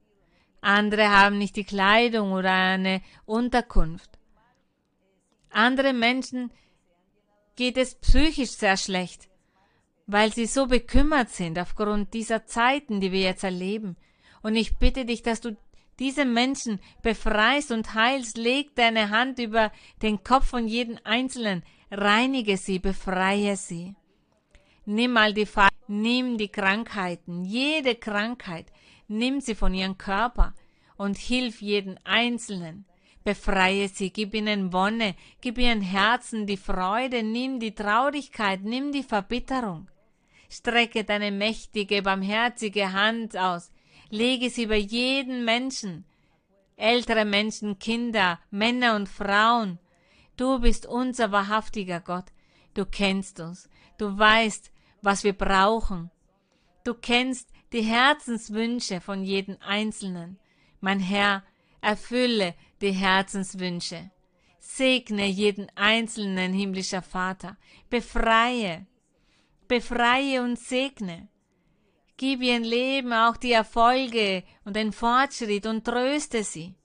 [0.62, 4.20] Andere haben nicht die Kleidung oder eine Unterkunft.
[5.50, 6.52] Andere Menschen
[7.56, 9.30] geht es psychisch sehr schlecht
[10.12, 13.96] weil sie so bekümmert sind aufgrund dieser Zeiten, die wir jetzt erleben.
[14.42, 15.56] Und ich bitte dich, dass du
[16.00, 22.58] diese Menschen befreist und heilst, leg deine Hand über den Kopf von jedem Einzelnen, reinige
[22.58, 23.96] sie, befreie sie.
[24.86, 28.66] Nimm all die Fa nimm die Krankheiten, jede Krankheit,
[29.10, 30.54] nimm sie von ihrem Körper
[30.98, 32.86] und hilf jeden Einzelnen.
[33.24, 39.04] Befreie sie, gib ihnen Wonne, gib ihren Herzen die Freude, nimm die Traurigkeit, nimm die
[39.04, 39.90] Verbitterung.
[40.50, 43.72] Strecke deine mächtige, barmherzige Hand aus.
[44.10, 46.06] Lege sie über jeden Menschen.
[46.76, 49.80] ältere Menschen, Kinder, Männer und Frauen.
[50.38, 52.26] Du bist unser wahrhaftiger Gott.
[52.74, 53.70] Du kennst uns.
[53.98, 56.10] Du weißt, was wir brauchen.
[56.86, 60.40] Du kennst die Herzenswünsche von jedem Einzelnen.
[60.82, 61.44] Mein Herr,
[61.82, 64.12] erfülle die Herzenswünsche.
[64.60, 67.58] Segne jeden Einzelnen, himmlischer Vater.
[67.90, 68.86] Befreie.
[69.68, 71.28] Befreie und segne.
[72.18, 76.76] Gib ihren Leben auch die Erfolge und den Fortschritt und tröste sie.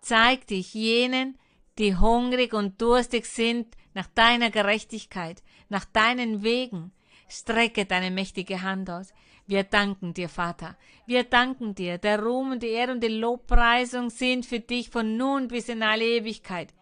[0.00, 1.38] Zeig dich jenen,
[1.78, 6.92] die hungrig und durstig sind nach deiner Gerechtigkeit, nach deinen Wegen.
[7.28, 9.12] Strecke deine mächtige Hand aus.
[9.50, 10.76] Wir danken dir, Vater.
[11.06, 11.98] Wir danken dir.
[11.98, 15.82] Der Ruhm und die Ehre und die Lobpreisung sind für dich von nun bis in
[15.82, 16.72] alle Ewigkeit.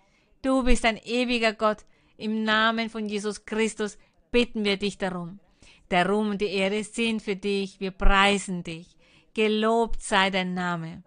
[0.42, 1.86] Du bist ein ewiger Gott.
[2.18, 3.96] Im Namen von Jesus Christus
[4.30, 5.40] bitten wir dich darum.
[5.90, 7.80] Der Ruhm und die Ehre sind für dich.
[7.80, 8.98] Wir preisen dich.
[9.32, 11.04] Gelobt sei dein Name.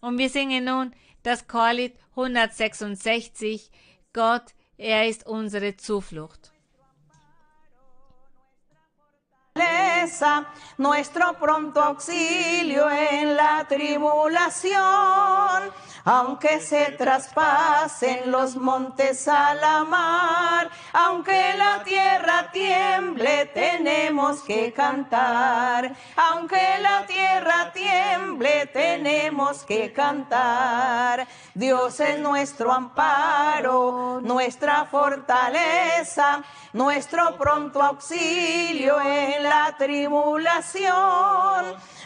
[0.00, 3.70] Und wir singen nun das Chorlied 166.
[4.14, 6.49] Gott, er ist unsere Zuflucht.
[10.78, 15.70] Nuestro pronto auxilio en la tribulación
[16.04, 25.94] aunque se traspasen los montes a la mar, aunque la tierra tiemble, tenemos que cantar,
[26.16, 31.26] aunque la tierra tiemble, tenemos que cantar.
[31.54, 36.42] Dios es nuestro amparo, nuestra fortaleza,
[36.72, 40.90] nuestro pronto auxilio en la tribulación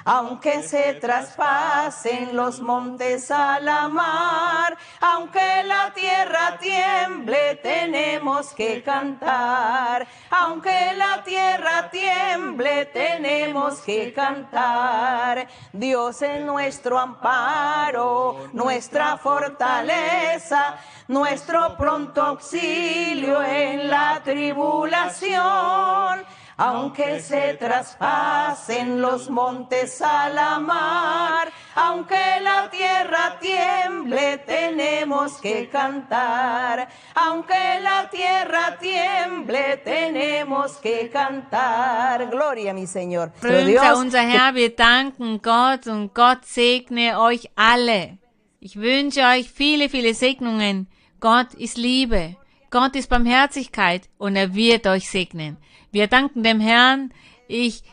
[0.04, 10.06] aunque se traspasen los montes a la mar, aunque la tierra tiemble, tenemos que cantar,
[10.30, 15.48] aunque la tierra tiemble, tenemos que cantar.
[15.72, 20.76] Dios es nuestro amparo, nuestra fortaleza,
[21.08, 26.24] nuestro pronto auxilio en la tribulación
[26.56, 36.88] aunque se traspasen los montes a la mar, aunque la tierra tiemble, tenemos que cantar.
[37.14, 42.30] Aunque la tierra tiemble, tenemos que cantar.
[42.30, 43.32] Gloria, mi Señor.
[43.34, 48.18] Fröhnt unser Herr, wir danken Gott und Gott segne euch alle.
[48.60, 50.88] Ich wünsche euch viele, viele Segnungen.
[51.20, 52.36] Gott ist Liebe.
[52.70, 55.58] Gott ist Barmherzigkeit und er wird euch segnen.
[55.94, 57.12] Wir danken dem Herrn.
[57.46, 57.84] Ich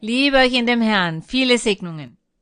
[0.00, 1.20] liebe euch in dem Herrn.
[1.20, 2.16] Viele Segnungen.